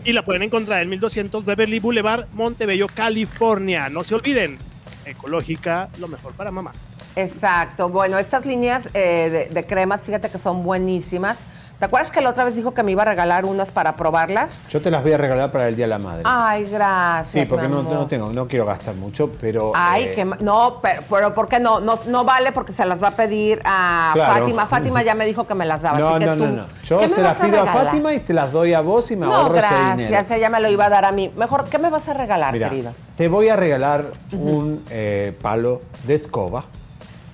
[0.06, 3.90] Y la pueden encontrar en 1200 Beverly Boulevard, Montebello, California.
[3.90, 4.58] No se olviden,
[5.04, 6.72] Ecológica, lo mejor para mamá.
[7.18, 7.90] Exacto.
[7.90, 11.40] Bueno, estas líneas eh, de, de cremas, fíjate que son buenísimas.
[11.80, 14.50] ¿Te acuerdas que la otra vez dijo que me iba a regalar unas para probarlas?
[14.68, 16.24] Yo te las voy a regalar para el Día de la Madre.
[16.26, 17.44] Ay, gracias.
[17.44, 19.74] sí, porque no, no tengo, no quiero gastar mucho, pero.
[19.76, 21.80] Ay, eh, que no, pero, pero ¿por qué no?
[21.80, 22.00] no?
[22.08, 24.40] No vale porque se las va a pedir a Claro.
[24.40, 24.66] Fátima.
[24.66, 26.00] Fátima ya me dijo que me las daba.
[26.00, 26.66] No, así que no, tú, no, no.
[26.84, 27.68] Yo ¿qué me se las pido a?
[27.68, 30.10] Fátima y te las doy a vos y me No, ahorro ese dinero.
[30.10, 30.32] gracias.
[30.32, 31.32] Ella me lo iba a dar a mí.
[31.38, 32.94] Mejor, ¿qué me vas a regalar, Mira, querido?
[33.16, 36.64] te voy a regalar un eh, palo de escoba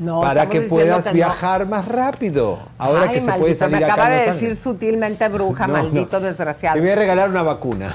[0.04, 1.16] No, para que puedas que no.
[1.16, 2.60] viajar más rápido.
[2.78, 6.20] Ahora Ay, que se maldito, puede salir me acaba de decir sutilmente bruja, No, maldito
[6.20, 6.76] desgraciado.
[6.76, 7.94] Te voy a regalar una vacuna.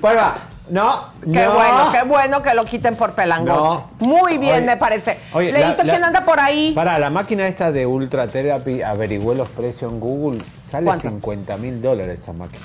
[0.00, 0.34] bueno, va.
[0.70, 1.52] no, Qué no.
[1.54, 3.84] bueno, qué bueno que lo quiten por pelangoche.
[4.00, 5.18] Muy bien, Oye, me parece.
[5.32, 6.72] Oye, la- ¿quién anda por ahí?
[6.74, 11.08] Para la máquina esta de Ultra Therapy, averigüé los precios en Google, sale ¿Cuánto?
[11.08, 12.64] 50 mil dólares esa máquina.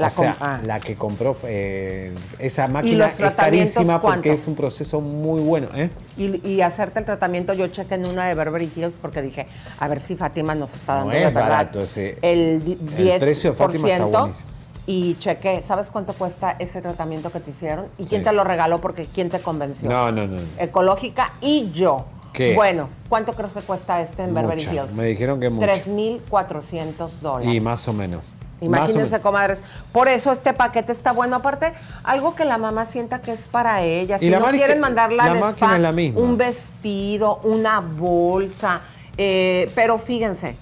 [0.00, 0.60] La o sea, com- ah.
[0.64, 5.68] la que compró eh, esa máquina es carísima porque es un proceso muy bueno.
[5.74, 5.90] ¿eh?
[6.16, 9.46] Y, y hacerte el tratamiento, yo chequé en una de Beverly Hills porque dije,
[9.78, 12.18] a ver si Fátima nos está No dando es de verdad barato ese.
[12.22, 13.18] el di- El 10%.
[13.18, 14.48] precio de Fátima está buenísimo.
[14.86, 17.86] y chequé, ¿sabes cuánto cuesta ese tratamiento que te hicieron?
[17.98, 18.28] ¿Y quién Sí.
[18.28, 18.80] te lo regaló?
[18.80, 19.88] Porque ¿quién te convenció?
[19.88, 20.38] No, no, no.
[20.58, 22.06] Ecológica y yo.
[22.32, 22.54] ¿Qué?
[22.54, 24.62] Bueno, ¿cuánto crees que cuesta este en Beverly.
[24.62, 24.92] Hills?
[24.92, 25.66] Me dijeron que mucho.
[25.66, 27.52] 3.400 dólares.
[27.54, 28.22] Y más o menos.
[28.60, 29.64] Imagínense, comadres.
[29.92, 31.36] Por eso este paquete está bueno.
[31.36, 31.72] Aparte,
[32.04, 34.18] algo que la mamá sienta que es para ella.
[34.18, 36.20] Si no quieren mandarla la al máquina spa, es la misma.
[36.20, 38.80] un vestido, una bolsa.
[39.16, 40.56] eh, pero fíjense,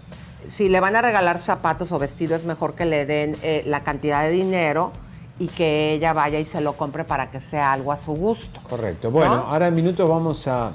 [0.48, 3.82] si le van a regalar zapatos o vestidos, es mejor que le den eh, la
[3.82, 4.92] cantidad de dinero
[5.38, 8.60] y que ella vaya y se lo compre para que sea algo a su gusto.
[8.68, 9.10] Correcto.
[9.10, 9.42] Bueno, ¿No?
[9.42, 10.70] ahora en minutos vamos a.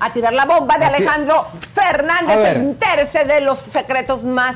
[0.00, 2.56] A tirar la bomba de Alejandro Fernández.
[2.56, 4.54] Entérese de los secretos más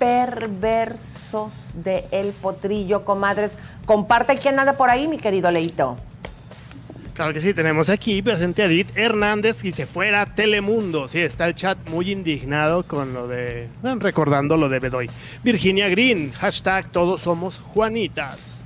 [0.00, 3.56] perversos de El Potrillo, comadres.
[3.86, 5.96] Comparte quién anda por ahí, mi querido Leito.
[7.14, 11.06] Claro que sí, tenemos aquí presente a Edith Hernández y se fuera Telemundo.
[11.06, 13.68] Sí, está el chat muy indignado con lo de.
[13.82, 15.10] bueno, recordando lo de Bedoy.
[15.44, 18.64] Virginia Green, hashtag todos somos Juanitas.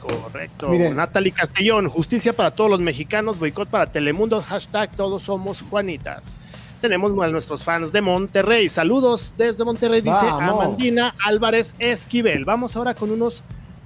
[0.00, 0.70] Correcto.
[0.70, 0.96] Miren.
[0.96, 6.36] Natalie Castellón, justicia para todos los mexicanos, boicot para Telemundo, hashtag todos somos Juanitas.
[6.84, 8.68] Tenemos a nuestros fans de Monterrey.
[8.68, 10.64] Saludos desde Monterrey, dice Vamos.
[10.64, 12.44] Amandina Álvarez Esquivel.
[12.44, 13.40] Vamos ahora con unos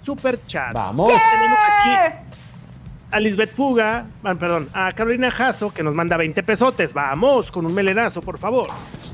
[0.04, 0.74] super chats.
[0.74, 1.06] Vamos.
[1.06, 2.16] Tenemos aquí
[3.12, 6.92] a Lisbeth Puga, ah, perdón, a Carolina Jasso, que nos manda 20 pesotes.
[6.92, 8.66] Vamos, con un melenazo, por favor.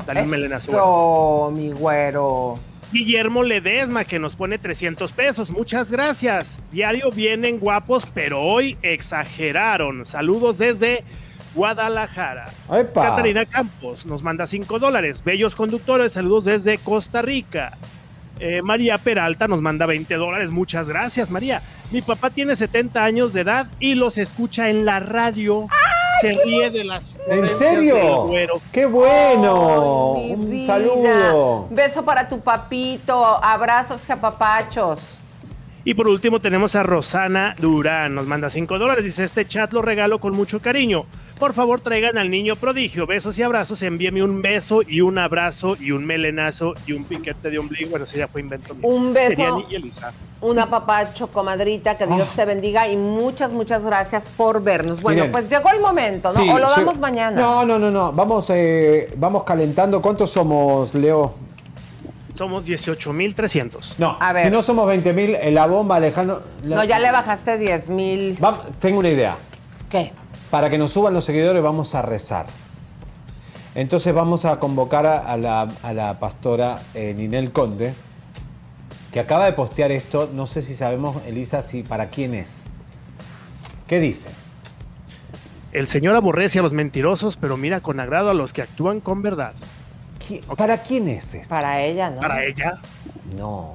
[0.07, 1.53] Dale un melenazo.
[1.55, 2.59] Mi güero.
[2.91, 5.51] Guillermo Ledesma, que nos pone 300 pesos.
[5.51, 6.59] Muchas gracias.
[6.73, 10.07] Diario vienen guapos, pero hoy exageraron.
[10.07, 11.05] Saludos desde
[11.55, 12.47] Guadalajara.
[12.73, 13.03] ¡Epa!
[13.03, 15.23] Catarina Campos nos manda 5 dólares.
[15.25, 17.73] Bellos conductores, saludos desde Costa Rica.
[18.41, 20.51] Eh, María Peralta nos manda 20 dólares.
[20.51, 21.63] Muchas gracias, María.
[21.93, 25.69] Mi papá tiene 70 años de edad y los escucha en la radio.
[26.21, 28.27] Se ríe de las ¿En serio?
[28.73, 30.15] ¡Qué bueno!
[30.17, 30.67] Ay, un vida.
[30.67, 31.69] saludo.
[31.71, 33.43] Beso para tu papito.
[33.43, 35.19] Abrazos y apapachos.
[35.87, 39.83] Y por último tenemos a Rosana Durán, nos manda 5 dólares, dice este chat lo
[39.83, 41.05] regalo con mucho cariño.
[41.39, 45.77] Por favor traigan al niño prodigio, besos y abrazos, envíeme un beso y un abrazo
[45.79, 48.89] y un melenazo y un piquete de ombligo, bueno, eso ya fue invento mío.
[48.89, 49.37] Un beso.
[49.37, 50.13] Sería y Elisa.
[50.41, 55.03] Un apapacho, comadrita, que Dios te bendiga y muchas, muchas gracias por vernos.
[55.03, 55.33] Bueno, Miren.
[55.33, 56.43] pues llegó el momento, ¿no?
[56.43, 57.39] Sí, o lo damos mañana.
[57.39, 58.11] No, no, no, no.
[58.13, 60.01] Vamos, eh, vamos calentando.
[60.01, 61.35] ¿Cuántos somos, Leo?
[62.37, 63.95] Somos 18.300.
[63.99, 64.45] No, A ver.
[64.47, 66.43] si no somos 20 mil, la bomba, Alejandro.
[66.65, 68.37] la- No, ya le bajaste 10 mil.
[68.43, 69.37] Va- tengo una idea.
[69.89, 70.13] ¿Qué?
[70.51, 72.47] Para que nos suban los seguidores vamos a rezar.
[73.77, 77.95] Entonces vamos a convocar a, a la, a la pastora eh, Ninel Conde,
[79.13, 80.29] que acaba de postear esto.
[80.33, 82.65] No sé si sabemos, Elisa, si para quién es.
[83.87, 84.29] ¿Qué dice?
[85.73, 89.23] El Señor aborrece a los mentirosos, pero mira con agrado a los que actúan con
[89.23, 89.53] verdad.
[90.27, 91.49] ¿Qui- ¿Para quién es esto?
[91.49, 92.21] Para ella, ¿no?
[92.21, 92.79] Para ella,
[93.37, 93.75] No.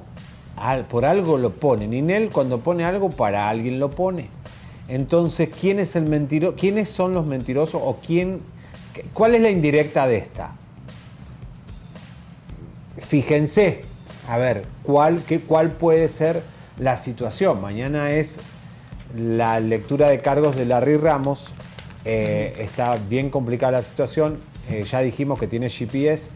[0.56, 1.86] Al- por algo lo pone.
[1.86, 4.28] Ninel cuando pone algo, para alguien lo pone.
[4.88, 6.56] Entonces, ¿quién es el mentiroso?
[6.56, 7.80] ¿Quiénes son los mentirosos?
[7.82, 8.40] ¿O quién?
[9.14, 10.52] ¿Cuál es la indirecta de esta?
[12.98, 13.82] Fíjense,
[14.28, 16.42] a ver, ¿cuál, qué, ¿cuál puede ser
[16.78, 17.60] la situación?
[17.60, 18.36] Mañana es
[19.16, 21.52] la lectura de cargos de Larry Ramos.
[22.04, 24.38] Eh, está bien complicada la situación.
[24.68, 26.30] Eh, ya dijimos que tiene GPS.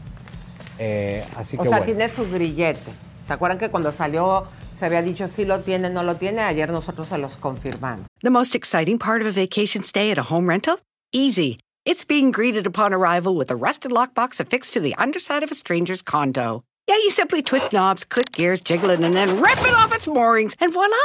[0.78, 1.84] Eh, así O que sea, bueno.
[1.84, 2.92] tiene su grillete.
[3.26, 6.40] ¿Se acuerdan que cuando salió se había dicho si lo tiene, no lo tiene?
[6.42, 8.06] Ayer nosotros se los confirmamos.
[8.22, 10.78] The most exciting part of a vacation stay at a home rental?
[11.12, 11.58] Easy.
[11.86, 15.54] It's being greeted upon arrival with a rusted lockbox affixed to the underside of a
[15.54, 16.64] stranger's condo.
[16.88, 20.06] Yeah, you simply twist knobs, click gears, jiggle it, and then rip it off its
[20.06, 20.96] moorings, and voila!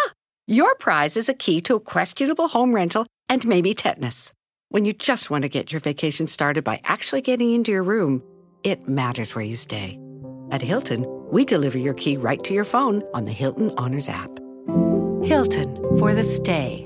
[0.48, 4.34] Your prize is a key to a questionable home rental and maybe tetanus.
[4.70, 8.24] When you just want to get your vacation started by actually getting into your room,
[8.64, 10.00] it matters where you stay.
[10.52, 14.30] At Hilton, we deliver your key right to your phone on the Hilton Honors app.
[15.24, 16.86] Hilton for the stay.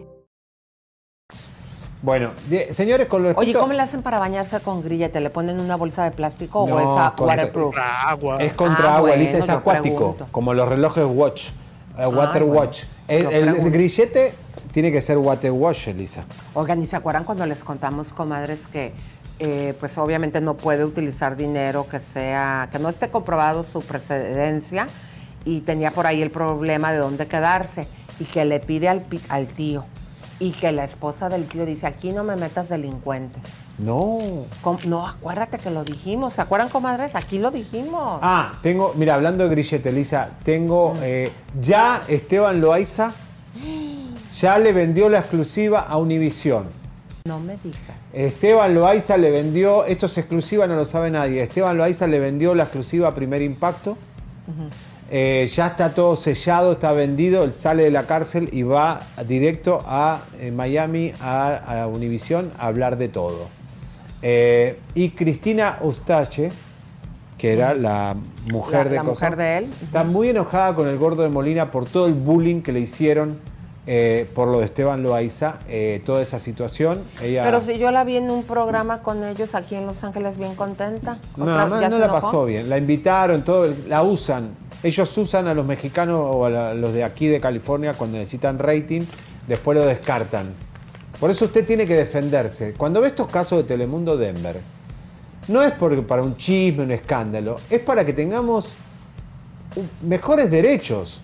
[2.02, 5.22] Bueno, de- señores, con lo Oye, respecto- ¿cómo le hacen para bañarse con grillete?
[5.22, 7.76] ¿Le ponen una bolsa de plástico No, o es a- con- waterproof?
[8.40, 10.28] Es contra Ah, agua, bueno, Elisa, es acuático, pregunto.
[10.32, 11.52] como los relojes watch,
[11.98, 12.84] eh, water bueno, watch.
[13.08, 14.34] El, el- grillete
[14.74, 16.26] tiene que ser water wash, Elisa.
[16.56, 18.92] Oigan, ¿y se acuerdan cuando les contamos, comadres, que
[19.40, 24.88] eh, pues obviamente no puede utilizar dinero que sea, que no esté comprobado su precedencia
[25.46, 27.88] y tenía por ahí el problema de dónde quedarse
[28.20, 29.86] y que le pide al, al tío
[30.40, 33.62] y que la esposa del tío dice, aquí no me metas delincuentes.
[33.78, 34.18] No.
[34.62, 36.34] Com- No, acuérdate que lo dijimos.
[36.34, 37.16] ¿Se acuerdan, comadres?
[37.16, 38.20] Aquí lo dijimos.
[38.22, 41.32] Ah, tengo, mira, hablando de grillete, Elisa, tengo eh,
[41.62, 43.14] ya Esteban Loaiza
[44.38, 46.66] ya le vendió la exclusiva a Univisión.
[47.26, 47.80] No me digas.
[48.12, 51.42] Esteban Loaiza le vendió, esto es exclusiva, no lo sabe nadie.
[51.42, 53.98] Esteban Loaiza le vendió la exclusiva a Primer Impacto.
[55.10, 59.82] Eh, ya está todo sellado, está vendido, él sale de la cárcel y va directo
[59.86, 63.48] a eh, Miami, a, a Univisión, a hablar de todo.
[64.22, 66.52] Eh, y Cristina Ustache,
[67.38, 68.18] que era la
[68.52, 69.68] mujer La- de la mujer de él.
[69.82, 73.40] está muy enojada con el gordo de Molina por todo el bullying que le hicieron
[73.86, 77.02] eh, por lo de Esteban Loaiza, eh, toda esa situación.
[77.22, 80.38] Ella, Pero si yo la vi en un programa con ellos aquí en Los Ángeles
[80.38, 81.18] bien contenta.
[81.36, 82.22] No, Otra- no, ¿ya no la enojó?
[82.22, 82.70] pasó bien.
[82.70, 84.52] La invitaron, todo, la usan.
[84.84, 88.58] Ellos usan a los mexicanos o a la- los de aquí de California cuando necesitan
[88.60, 89.02] rating,
[89.48, 90.54] después lo descartan.
[91.20, 92.74] Por eso usted tiene que defenderse.
[92.74, 94.60] Cuando ve estos casos de Telemundo Denver,
[95.50, 98.76] no es por- para un chisme, un escándalo, es para que tengamos
[100.02, 101.20] mejores derechos.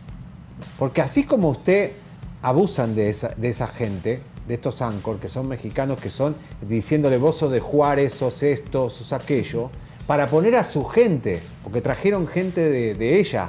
[0.77, 1.93] Porque así como usted
[2.41, 7.17] abusan de esa, de esa gente, de estos Anchor, que son mexicanos, que son diciéndole
[7.17, 9.69] vos sos de Juárez, sos esto, sos aquello,
[10.07, 13.47] para poner a su gente, porque trajeron gente de, de ella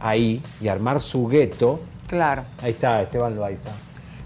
[0.00, 1.80] ahí y armar su gueto.
[2.06, 2.44] Claro.
[2.62, 3.70] Ahí está Esteban Loaiza.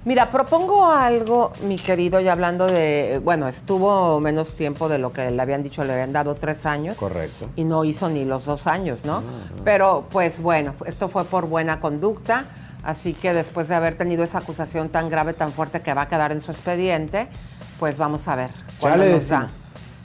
[0.04, 5.30] Mira, propongo algo, mi querido, y hablando de, bueno, estuvo menos tiempo de lo que
[5.30, 6.96] le habían dicho, le habían dado tres años.
[6.96, 7.48] Correcto.
[7.54, 9.22] Y no hizo ni los dos años, ¿no?
[9.64, 12.46] Pero pues bueno, esto fue por buena conducta,
[12.82, 16.08] así que después de haber tenido esa acusación tan grave, tan fuerte que va a
[16.08, 17.28] quedar en su expediente,
[17.78, 18.50] pues vamos a ver.
[18.80, 19.50] Ya le decimos.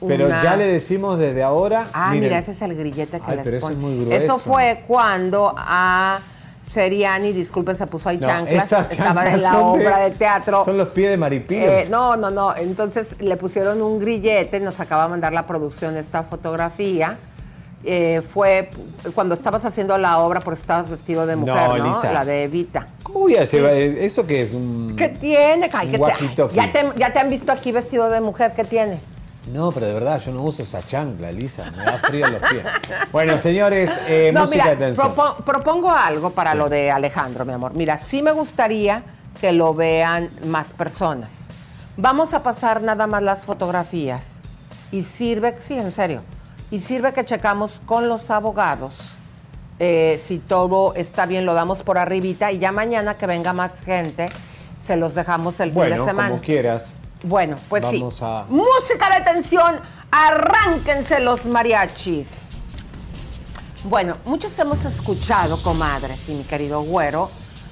[0.07, 1.87] Pero una- ya le decimos desde ahora.
[1.91, 3.73] Ah, miren, mira, ese es el grillete que Ay, les pero ese pone.
[3.75, 4.25] es muy grueso.
[4.25, 6.19] Eso fue cuando a
[6.71, 10.65] Seriani, disculpen, se puso ahí No, chanclas, esas estaba en la de- obra de teatro.
[10.65, 11.59] Son los pies de maripío.
[11.61, 12.55] Eh, no, no, no.
[12.55, 17.17] Entonces le pusieron un grillete, nos acaba de mandar la producción esta fotografía.
[17.83, 18.69] Eh, fue
[19.13, 22.03] cuando estabas haciendo la obra, por eso estabas vestido de mujer, ¿no?
[22.11, 22.87] La de Evita.
[23.03, 25.69] ¿Cómo voy a llevar eso que es un ¿Qué tiene?
[25.71, 26.53] Ay, Un ¿qué te- walkie-talkie.
[26.55, 28.99] ya, te, ya te han visto aquí vestido de mujer, ¿qué tiene?
[29.53, 31.71] No, pero de verdad, yo no uso esa chancla, Lisa.
[31.71, 32.65] Me da frío en los pies.
[33.13, 35.15] Bueno, señores, eh, no, música mira, de tensión.
[35.15, 37.73] propo- propongo algo para lo de Alejandro, mi amor.
[37.73, 39.03] Mira, sí me gustaría
[39.39, 41.47] que lo vean más personas.
[41.95, 44.33] Vamos a pasar nada más las fotografías.
[44.91, 46.21] Y sirve, sí, en serio.
[46.71, 49.13] Y sirve que checamos con los abogados
[49.79, 53.81] eh, si todo está bien, lo damos por arribita y ya mañana que venga más
[53.81, 54.27] gente,
[54.81, 56.29] se los dejamos el fin de semana.
[56.31, 56.95] como quieras.
[57.23, 58.19] Bueno, pues Vamos sí.
[58.23, 62.49] a- Música de tensión, arránquense los mariachis.
[63.83, 67.29] Bueno, muchos hemos escuchado, comadres y mi querido güero,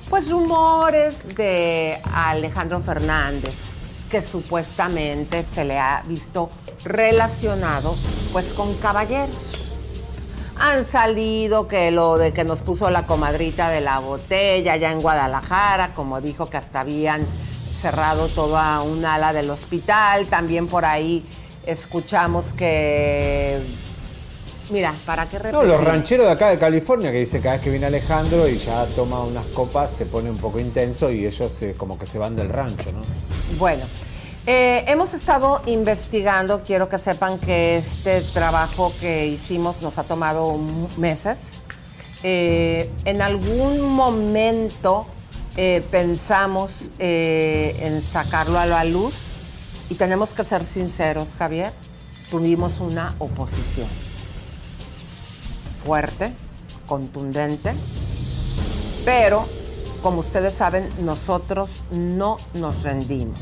[0.08, 3.56] pues rumores de Alejandro Fernández,
[4.16, 6.50] que supuestamente se le ha visto
[6.86, 7.94] relacionado
[8.32, 9.36] pues con caballeros.
[10.58, 15.02] Han salido que lo de que nos puso la comadrita de la botella allá en
[15.02, 17.26] Guadalajara, como dijo que hasta habían
[17.82, 20.28] cerrado toda un ala del hospital.
[20.28, 21.26] También por ahí
[21.66, 23.60] escuchamos que.
[24.70, 25.68] Mira, ¿para qué No, repetir?
[25.68, 28.86] los rancheros de acá de California que dice cada vez que viene Alejandro y ya
[28.96, 32.36] toma unas copas, se pone un poco intenso y ellos se- como que se van
[32.38, 33.02] del rancho, ¿no?
[33.60, 33.84] Bueno,
[34.48, 40.60] eh, hemos estado investigando, quiero que sepan que este trabajo que hicimos nos ha tomado
[40.98, 41.62] meses.
[42.22, 45.08] Eh, en algún momento
[45.58, 49.16] eh, pensamos en sacarlo a la luz
[49.90, 51.74] y tenemos que ser sinceros, Javier,
[52.30, 53.88] tuvimos una oposición
[55.84, 56.34] fuerte,
[56.88, 57.74] contundente,
[59.06, 59.48] pero
[60.04, 63.40] como ustedes saben, nosotros no nos rendimos.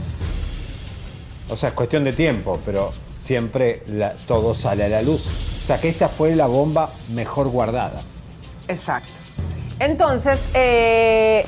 [1.54, 3.84] O sea, es cuestión de tiempo, pero siempre
[4.28, 5.28] todo sale a la luz.
[5.62, 8.02] O sea, que esta fue la bomba mejor guardada.
[8.68, 9.12] Exacto.
[9.80, 11.46] Entonces, eh,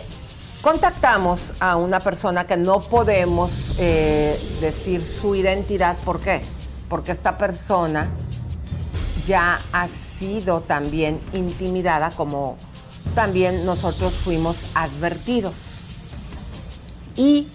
[0.61, 5.97] contactamos a una persona que no podemos eh, decir su identidad.
[6.05, 6.41] ¿Por qué?
[6.87, 8.07] Porque esta persona
[9.25, 9.87] ya ha
[10.19, 12.57] sido también intimidada como
[13.15, 15.55] también nosotros fuimos advertidos.
[17.15, 17.47] Y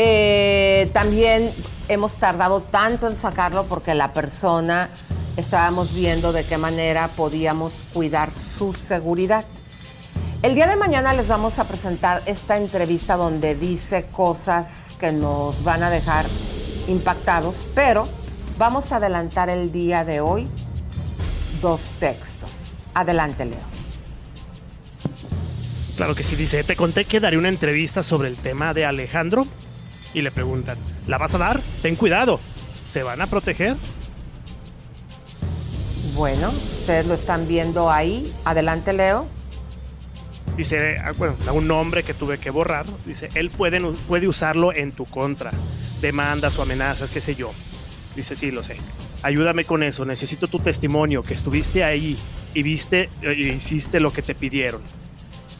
[0.00, 1.52] eh, también
[1.88, 4.90] hemos tardado tanto en sacarlo porque la persona
[5.36, 9.44] estábamos viendo de qué manera podíamos cuidar su seguridad.
[10.42, 14.68] El día de mañana les vamos a presentar esta entrevista donde dice cosas
[15.00, 16.26] que nos van a dejar
[16.86, 18.06] impactados, pero
[18.56, 20.46] vamos a adelantar el día de hoy
[21.60, 22.52] dos textos.
[22.94, 23.58] Adelante, Leo.
[25.96, 29.44] Claro que sí, dice, te conté que daré una entrevista sobre el tema de Alejandro.
[30.14, 31.60] Y le preguntan, ¿la vas a dar?
[31.82, 32.40] Ten cuidado,
[32.92, 33.76] ¿te van a proteger?
[36.14, 38.32] Bueno, ustedes lo están viendo ahí.
[38.44, 39.26] Adelante, Leo.
[40.56, 42.86] Dice, ah, bueno, da un nombre que tuve que borrar.
[43.06, 45.52] Dice, él puede, puede usarlo en tu contra.
[46.00, 47.52] Demandas o amenazas, qué sé yo.
[48.16, 48.76] Dice, sí, lo sé.
[49.22, 50.04] Ayúdame con eso.
[50.04, 52.18] Necesito tu testimonio, que estuviste ahí
[52.54, 54.80] y viste y hiciste lo que te pidieron.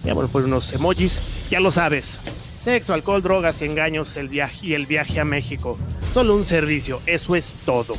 [0.02, 1.20] Ya bueno, pues unos emojis.
[1.50, 2.18] Ya lo sabes.
[2.68, 5.78] Sexo, alcohol, drogas y engaños el viaje, y el viaje a México.
[6.12, 7.00] Solo un servicio.
[7.06, 7.94] Eso es todo.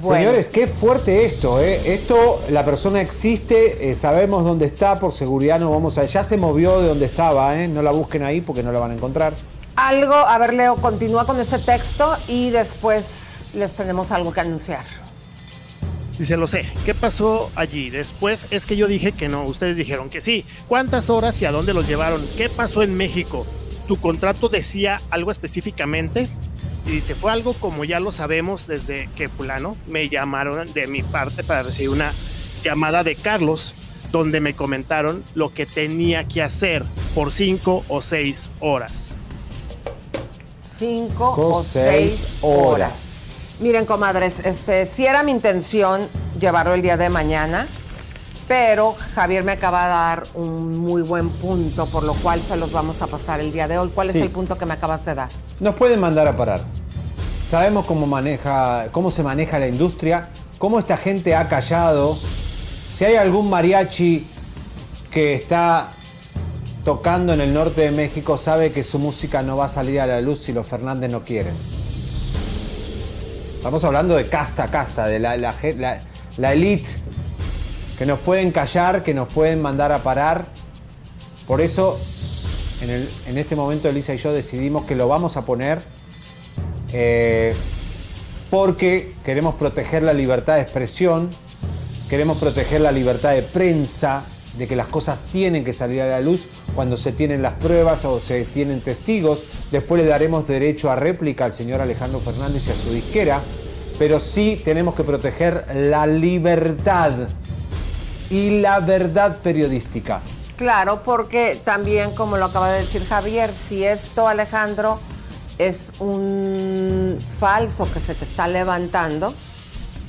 [0.00, 1.92] Señores, qué fuerte esto, ¿eh?
[1.92, 6.06] Esto, la persona existe, eh, sabemos dónde está, por seguridad no vamos a...
[6.06, 7.68] Ya se movió de donde estaba, ¿eh?
[7.68, 9.34] No la busquen ahí porque no la van a encontrar.
[9.76, 14.86] Algo, a ver, Leo, continúa con ese texto y después les tenemos algo que anunciar.
[16.20, 16.70] Dice, lo sé.
[16.84, 17.88] ¿Qué pasó allí?
[17.88, 19.42] Después es que yo dije que no.
[19.44, 20.44] Ustedes dijeron que sí.
[20.68, 22.22] ¿Cuántas horas y a dónde los llevaron?
[22.36, 23.46] ¿Qué pasó en México?
[23.88, 26.28] ¿Tu contrato decía algo específicamente?
[26.84, 31.02] Y dice, fue algo como ya lo sabemos desde que fulano me llamaron de mi
[31.02, 32.12] parte para recibir una
[32.62, 33.72] llamada de Carlos
[34.12, 39.14] donde me comentaron lo que tenía que hacer por cinco o seis horas.
[40.78, 43.09] Cinco o seis horas.
[43.60, 46.08] Miren, comadres, este, sí era mi intención
[46.38, 47.66] llevarlo el día de mañana,
[48.48, 52.72] pero Javier me acaba de dar un muy buen punto, por lo cual se los
[52.72, 53.90] vamos a pasar el día de hoy.
[53.94, 54.18] ¿Cuál Sí.
[54.18, 55.28] es el punto que me acabas de dar?
[55.60, 56.60] Nos pueden mandar a parar.
[57.48, 62.16] Sabemos cómo maneja, cómo se maneja la industria, cómo esta gente ha callado.
[62.94, 64.26] Si hay algún mariachi
[65.10, 65.88] que está
[66.84, 70.06] tocando en el norte de México, sabe que su música no va a salir a
[70.06, 71.54] la luz si los Fernández no quieren.
[73.60, 75.54] Estamos hablando de casta casta, de la, la,
[76.38, 76.88] la- elite,
[77.98, 80.46] que nos pueden callar, que nos pueden mandar a parar.
[81.46, 82.00] Por eso,
[82.80, 85.80] en, en este momento, Elisa y yo decidimos que lo vamos a poner
[86.94, 87.54] eh,
[88.48, 91.28] porque queremos proteger la libertad de expresión,
[92.08, 94.22] queremos proteger la libertad de prensa,
[94.56, 98.04] de que las cosas tienen que salir a la luz cuando se tienen las pruebas
[98.04, 99.40] o se tienen testigos.
[99.70, 103.40] Después le daremos derecho a réplica al señor Alejandro Fernández y a su disquera,
[103.98, 107.12] pero sí tenemos que proteger la libertad
[108.30, 110.20] y la verdad periodística.
[110.56, 114.98] Claro, porque también, como lo acaba de decir Javier, si esto, Alejandro,
[115.58, 119.34] es un falso que se te está levantando,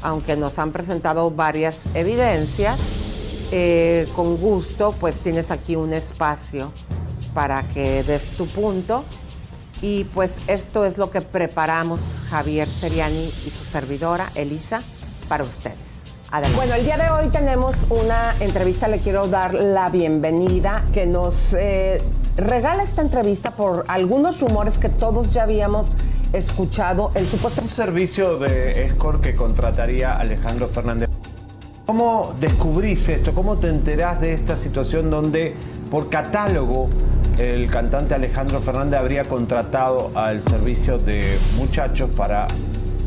[0.01, 2.79] aunque nos han presentado varias evidencias,
[3.51, 6.71] eh, con gusto, pues tienes aquí un espacio
[7.33, 9.03] para que des tu punto.
[9.81, 11.99] Y pues esto es lo que preparamos
[12.29, 14.81] Javier Seriani y su servidora, Elisa,
[15.27, 16.03] para ustedes.
[16.29, 16.55] Adelante.
[16.55, 21.53] Bueno, el día de hoy tenemos una entrevista, le quiero dar la bienvenida, que nos
[21.53, 22.01] eh,
[22.37, 25.97] regala esta entrevista por algunos rumores que todos ya habíamos
[26.31, 27.11] escuchado.
[27.15, 31.10] El supuesto Un servicio de escort que contrataría Alejandro Fernández.
[31.85, 33.33] ¿Cómo descubrís esto?
[33.33, 35.55] ¿Cómo te enterás de esta situación donde
[35.89, 36.89] por catálogo
[37.39, 41.23] el cantante Alejandro Fernández habría contratado al servicio de
[41.57, 42.47] muchachos para...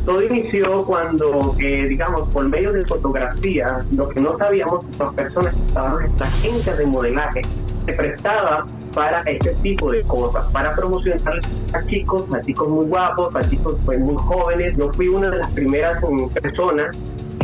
[0.03, 5.55] Todo inició cuando, eh, digamos, por medio de fotografía, lo que no sabíamos, las personas
[5.55, 7.41] que estaban en la agencia de modelaje
[7.85, 11.39] se prestaba para este tipo de cosas, para promocionar
[11.73, 14.77] a chicos, a chicos muy guapos, a chicos pues, muy jóvenes.
[14.77, 15.97] Yo fui una de las primeras
[16.41, 16.95] personas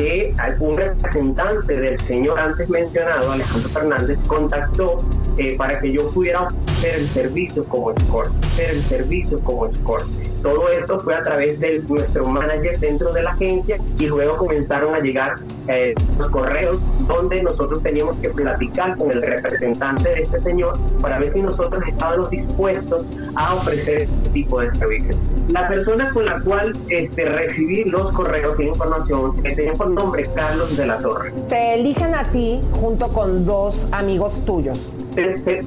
[0.02, 4.98] que un representante del señor antes mencionado, Alejandro Fernández, contactó
[5.38, 10.06] eh, para que yo pudiera hacer el servicio como escort, hacer el servicio como escort.
[10.42, 14.96] Todo esto fue a través de nuestro manager dentro de la agencia y luego comenzaron
[14.96, 15.36] a llegar
[15.68, 21.20] eh, los correos donde nosotros teníamos que platicar con el representante de este señor para
[21.20, 23.06] ver si nosotros estábamos dispuestos
[23.36, 25.16] a ofrecer este tipo de servicios.
[25.52, 30.24] La persona con la cual este, recibí los correos de información que tenía por nombre
[30.34, 31.32] Carlos de la Torre.
[31.50, 34.80] Te eligen a ti junto con dos amigos tuyos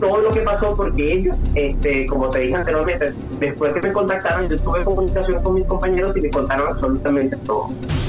[0.01, 4.49] todo lo que pasó porque ellos, este, como te dije anteriormente, después que me contactaron,
[4.49, 7.69] yo tuve comunicación con mis compañeros y me contaron absolutamente todo.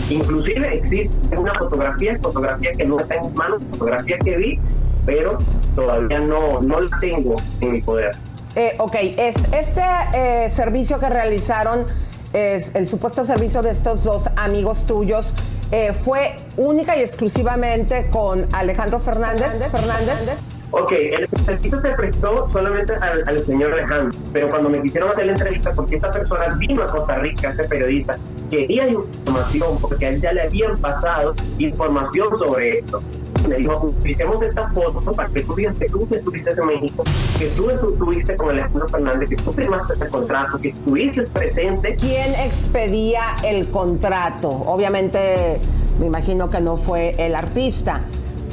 [0.10, 4.60] Inclusive existe una fotografía, fotografía que no está en mis manos, fotografía que vi,
[5.06, 5.38] pero
[5.76, 8.16] todavía no, no la tengo en mi poder.
[8.56, 9.82] Eh, ok, este
[10.14, 11.86] eh, servicio que realizaron,
[12.32, 15.34] es el supuesto servicio de estos dos amigos tuyos,
[15.72, 19.60] eh, fue única y exclusivamente con Alejandro Fernández.
[19.60, 20.38] Fernández.
[20.72, 25.32] Ok, el servicio se prestó solamente al, señor Alejandro, pero cuando me quisieron hacer la
[25.34, 28.18] entrevista, porque esta persona vino a Costa Rica, este periodista,
[28.50, 33.02] quería información, porque a él ya le habían pasado información sobre esto.
[33.48, 37.04] Me dijo, utilicemos esta foto para que tú digas que tú estuviste en México,
[37.38, 41.96] que tú estuviste con Alejandro Fernández, que tú firmaste ese contrato, que estuviste presente.
[41.96, 44.50] ¿Quién expedía el contrato?
[44.50, 45.60] Obviamente,
[46.00, 48.02] me imagino que no fue el artista.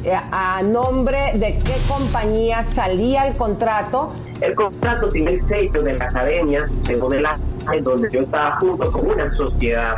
[0.04, 4.12] Eh, a nombre de qué compañía salía el contrato.
[4.40, 7.40] El contrato tiene el sello de la academia de modelaje
[7.82, 9.96] donde yo estaba junto con una sociedad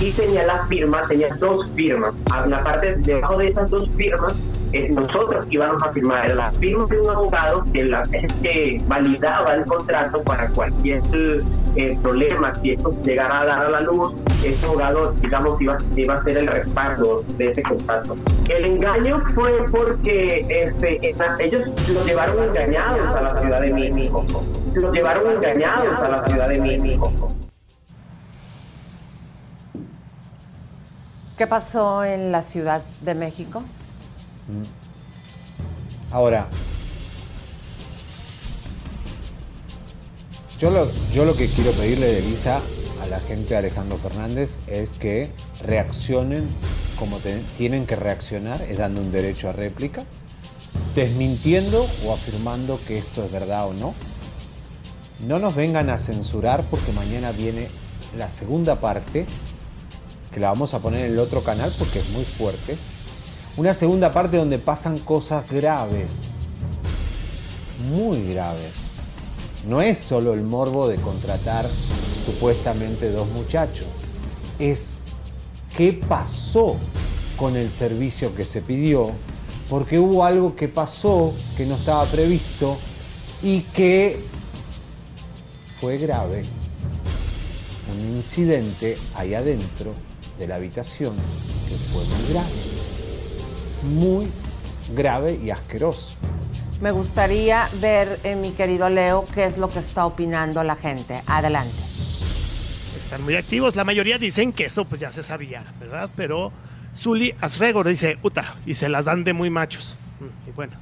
[0.00, 2.14] y tenía la firma, tenía dos firmas.
[2.32, 4.34] A la parte debajo de esas dos firmas
[4.72, 8.02] eh, nosotros íbamos a firmar la firma de un abogado que, la,
[8.42, 11.00] que validaba el contrato para cualquier
[11.76, 14.12] eh, problema, si esto llegara a dar a la luz,
[14.44, 18.16] ese abogado, digamos, iba, iba a ser el respaldo de ese contrato.
[18.48, 21.62] El engaño fue porque este, ellos
[21.94, 24.24] lo llevaron engañados a la ciudad de México.
[24.74, 27.12] Lo llevaron engañados a la ciudad de México.
[31.36, 33.62] ¿Qué pasó en la Ciudad de México?
[36.10, 36.48] Ahora,
[40.58, 42.62] yo lo, yo lo que quiero pedirle de Elisa
[43.02, 45.30] a la gente de Alejandro Fernández es que
[45.62, 46.48] reaccionen
[46.98, 47.18] como
[47.58, 50.04] tienen que reaccionar, es dando un derecho a réplica,
[50.94, 53.94] desmintiendo o afirmando que esto es verdad o no.
[55.26, 57.68] No nos vengan a censurar porque mañana viene
[58.16, 59.26] la segunda parte,
[60.36, 62.76] que la vamos a poner en el otro canal porque es muy fuerte
[63.56, 66.10] una segunda parte donde pasan cosas graves,
[67.90, 68.72] muy graves.
[69.66, 71.64] No es solo el morbo de contratar
[72.26, 73.86] supuestamente dos muchachos,
[74.58, 74.98] es
[75.74, 76.76] qué pasó
[77.38, 79.12] con el servicio que se pidió,
[79.70, 82.76] porque hubo algo que pasó que no estaba previsto
[83.42, 84.22] y que
[85.80, 86.44] fue grave.
[87.90, 89.94] Un incidente ahí adentro
[90.38, 91.14] de la habitación
[91.68, 92.76] que fue muy grave
[93.86, 94.30] muy
[94.94, 96.16] grave y asqueroso.
[96.80, 101.22] Me gustaría ver, eh, mi querido Leo, qué es lo que está opinando la gente.
[101.26, 101.74] Adelante.
[102.98, 103.76] Están muy activos.
[103.76, 106.10] La mayoría dicen que eso pues ya se sabía, ¿verdad?
[106.16, 106.52] Pero
[106.96, 109.96] Zuli Asregor dice, uta, y se las dan de muy machos.
[110.20, 110.72] Mm, y bueno.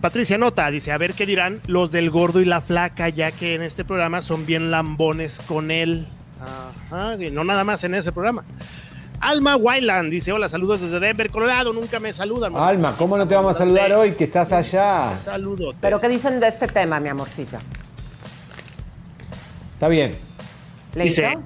[0.00, 3.54] Patricia Nota dice, a ver qué dirán los del gordo y la flaca, ya que
[3.54, 6.06] en este programa son bien lambones con él.
[6.40, 8.44] Ajá, y no nada más en ese programa.
[9.20, 11.72] Alma Wyland dice: Hola, saludos desde Denver, Colorado.
[11.72, 12.54] Nunca me saludan.
[12.56, 15.16] Alma, ¿cómo no te vamos a saludar hoy que estás allá?
[15.24, 15.74] Saludos.
[15.80, 17.56] ¿Pero qué dicen de este tema, mi amorcito?
[19.72, 20.14] Está bien.
[20.94, 21.38] Dice,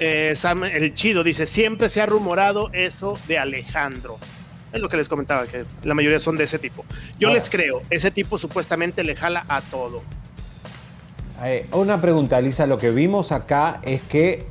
[0.00, 4.18] eh, Sam el Chido dice: Siempre se ha rumorado eso de Alejandro.
[4.72, 6.84] Es lo que les comentaba, que la mayoría son de ese tipo.
[7.20, 10.02] Yo les creo, ese tipo supuestamente le jala a todo.
[11.44, 12.66] Eh, una pregunta, Lisa.
[12.66, 14.46] Lo que vimos acá es que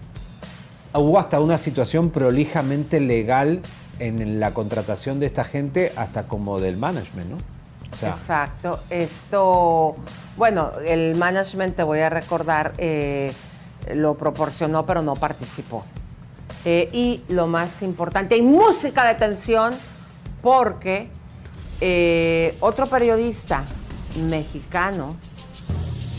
[0.94, 3.62] hubo hasta una situación prolijamente legal
[3.98, 7.38] en la contratación de esta gente, hasta como del management, ¿no?
[8.08, 8.80] Exacto.
[8.92, 9.96] Esto,
[10.38, 13.34] bueno, el management, te voy a recordar, eh,
[13.96, 15.84] lo proporcionó, pero no participó.
[16.64, 19.74] Eh, y lo más importante, hay música de tensión,
[20.44, 21.10] porque
[22.62, 23.66] otro periodista
[24.30, 25.18] mexicano,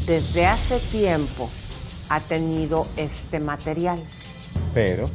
[0.06, 1.50] desde hace tiempo,
[2.08, 4.02] ha tenido este material.
[4.72, 5.08] Pero.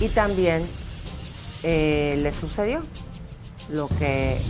[0.00, 0.66] Y también
[1.62, 2.82] eh, le sucedió
[3.70, 4.40] lo que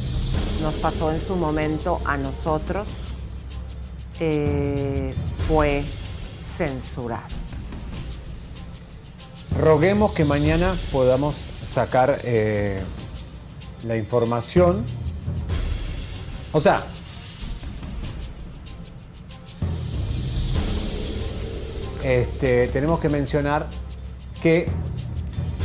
[0.61, 2.89] nos pasó en su momento a nosotros,
[4.21, 5.13] eh,
[5.47, 5.85] fue
[6.57, 7.23] censurado.
[9.59, 12.83] Roguemos que mañana podamos sacar eh,
[13.85, 14.85] la información.
[16.53, 16.85] O sea,
[22.05, 23.67] este, tenemos que mencionar
[24.43, 24.69] que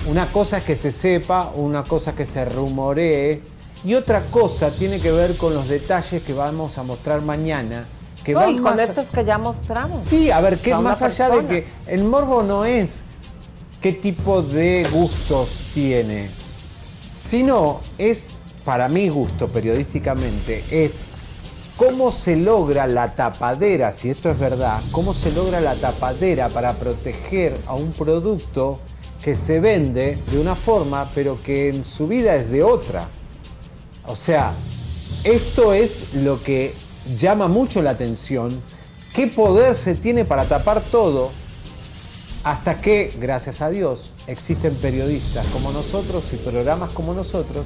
[0.07, 3.41] una cosa es que se sepa, una cosa es que se rumoree
[3.84, 7.86] y otra cosa tiene que ver con los detalles que vamos a mostrar mañana.
[8.24, 9.99] Que No, van y con más- estos que ya mostramos.
[9.99, 13.03] Sí, a ver, que más allá de que el morbo no es
[13.82, 16.30] qué tipo de gustos tiene,
[17.14, 18.36] sino es,
[18.66, 21.06] para mi gusto periodísticamente, es
[21.80, 26.74] cómo se logra la tapadera, si esto es verdad, cómo se logra la tapadera para
[26.74, 28.80] proteger a un producto
[29.24, 33.08] que se vende de una forma, pero que en su vida es de otra.
[34.06, 34.52] O sea,
[35.24, 36.74] esto es lo que
[37.18, 38.62] llama mucho la atención.
[39.14, 41.32] ¿Qué poder se tiene para tapar todo?
[42.44, 47.66] Hasta que, gracias a Dios, existen periodistas como nosotros y programas como nosotros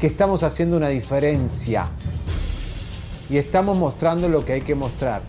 [0.00, 1.86] que estamos haciendo una diferencia
[3.30, 5.22] y estamos mostrando lo que hay que mostrar.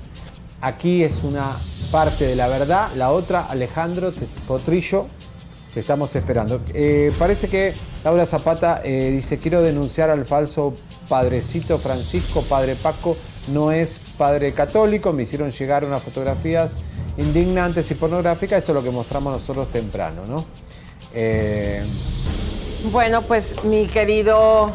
[0.62, 1.58] Aquí es una
[1.92, 4.12] parte de la verdad, la otra, Alejandro
[4.48, 5.08] Potrillo,
[5.74, 6.62] te estamos esperando.
[6.74, 7.74] Eh, parece que
[8.04, 10.74] Laura Zapata eh, dice, quiero denunciar al falso
[11.08, 13.16] padrecito Francisco, padre Paco,
[13.54, 16.72] no es padre católico, me hicieron llegar unas fotografías
[17.18, 20.46] indignantes y pornográficas, esto es lo que mostramos nosotros temprano, ¿no?
[21.14, 21.84] Eh,
[22.92, 24.72] Bueno, pues mi querido,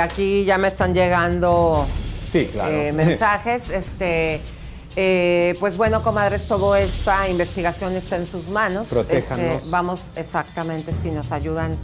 [0.00, 1.86] aquí ya me están llegando
[2.32, 2.72] sí, claro.
[2.72, 3.70] eh, mensajes.
[3.70, 4.40] Este,
[4.96, 8.88] eh, pues bueno, comadres, toda esta investigación está en sus manos.
[8.88, 9.44] Protéjanos.
[9.58, 11.76] Este, vamos exactamente si nos ayudan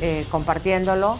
[0.00, 1.18] eh, compartiéndolo.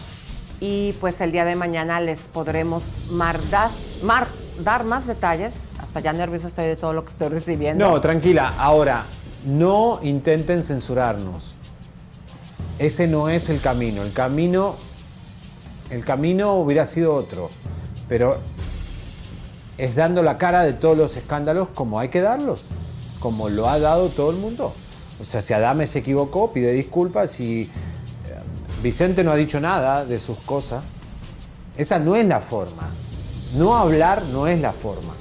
[0.60, 3.70] Y pues el día de mañana les podremos mar- dar,
[4.02, 4.28] mar-
[4.62, 5.52] dar más detalles.
[5.78, 7.88] Hasta ya nerviosa estoy de todo lo que estoy recibiendo.
[7.90, 8.54] No, tranquila.
[8.56, 9.04] Ahora,
[9.44, 11.54] no intenten censurarnos.
[12.78, 14.02] Ese no es el camino.
[14.02, 14.76] El camino,
[15.90, 17.50] el camino hubiera sido otro.
[18.08, 18.38] Pero
[19.78, 22.64] es dando la cara de todos los escándalos como hay que darlos,
[23.18, 24.74] como lo ha dado todo el mundo.
[25.20, 27.68] O sea, si Adame se equivocó, pide disculpas y eh,
[28.82, 30.84] Vicente no ha dicho nada de sus cosas.
[31.76, 32.90] Esa no es la forma.
[33.56, 35.14] No hablar no es la forma.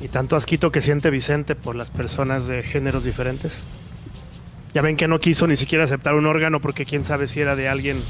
[0.00, 3.64] Y tanto asquito que siente Vicente por las personas de géneros diferentes.
[4.74, 7.54] Ya ven que no quiso ni siquiera aceptar un órgano porque quién sabe si era
[7.56, 8.02] de alguien.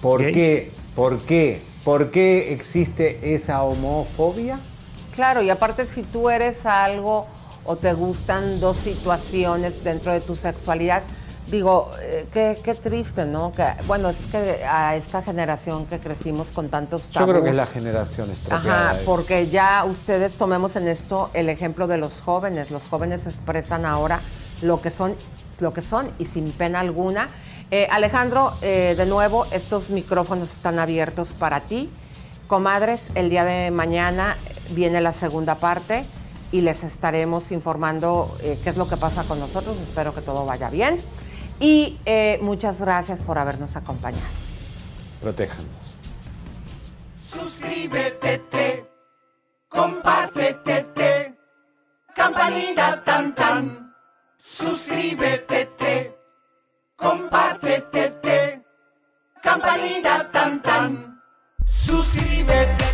[0.00, 0.32] ¿Por gay.
[0.32, 0.72] qué?
[0.96, 1.62] ¿Por qué?
[1.84, 4.58] ¿Por qué existe esa homofobia?
[5.14, 7.26] Claro, y aparte si tú eres algo
[7.64, 11.02] o te gustan dos situaciones dentro de tu sexualidad,
[11.46, 13.52] digo, eh, qué, qué triste, ¿no?
[13.52, 17.56] Que, bueno, es que a esta generación que crecimos con tantos Yo creo que es
[17.56, 18.90] tabús, la generación estropeada.
[18.90, 22.70] Ajá, porque ya ustedes tomemos en esto el ejemplo de los jóvenes.
[22.70, 24.20] Los jóvenes expresan ahora
[24.62, 25.14] lo que son,
[25.60, 27.28] lo que son y sin pena alguna.
[27.70, 31.90] Eh, Alejandro, eh, de nuevo, estos micrófonos están abiertos para ti.
[32.46, 34.36] Comadres, el día de mañana
[34.70, 36.04] viene la segunda parte
[36.54, 39.76] y les estaremos informando eh, qué es lo que pasa con nosotros.
[39.78, 41.00] Espero que todo vaya bien.
[41.58, 44.22] Y eh, muchas gracias por habernos acompañado.
[45.20, 45.66] Protéjanos.
[47.20, 48.86] Suscríbete, te,
[49.68, 51.34] compártete, te,
[52.14, 53.94] campanita tan tan.
[54.38, 56.13] Suscríbete, te,
[56.96, 58.64] compártete, te,
[59.42, 61.20] campanita tan tan.
[61.66, 62.93] Suscríbete, te, suscríbete,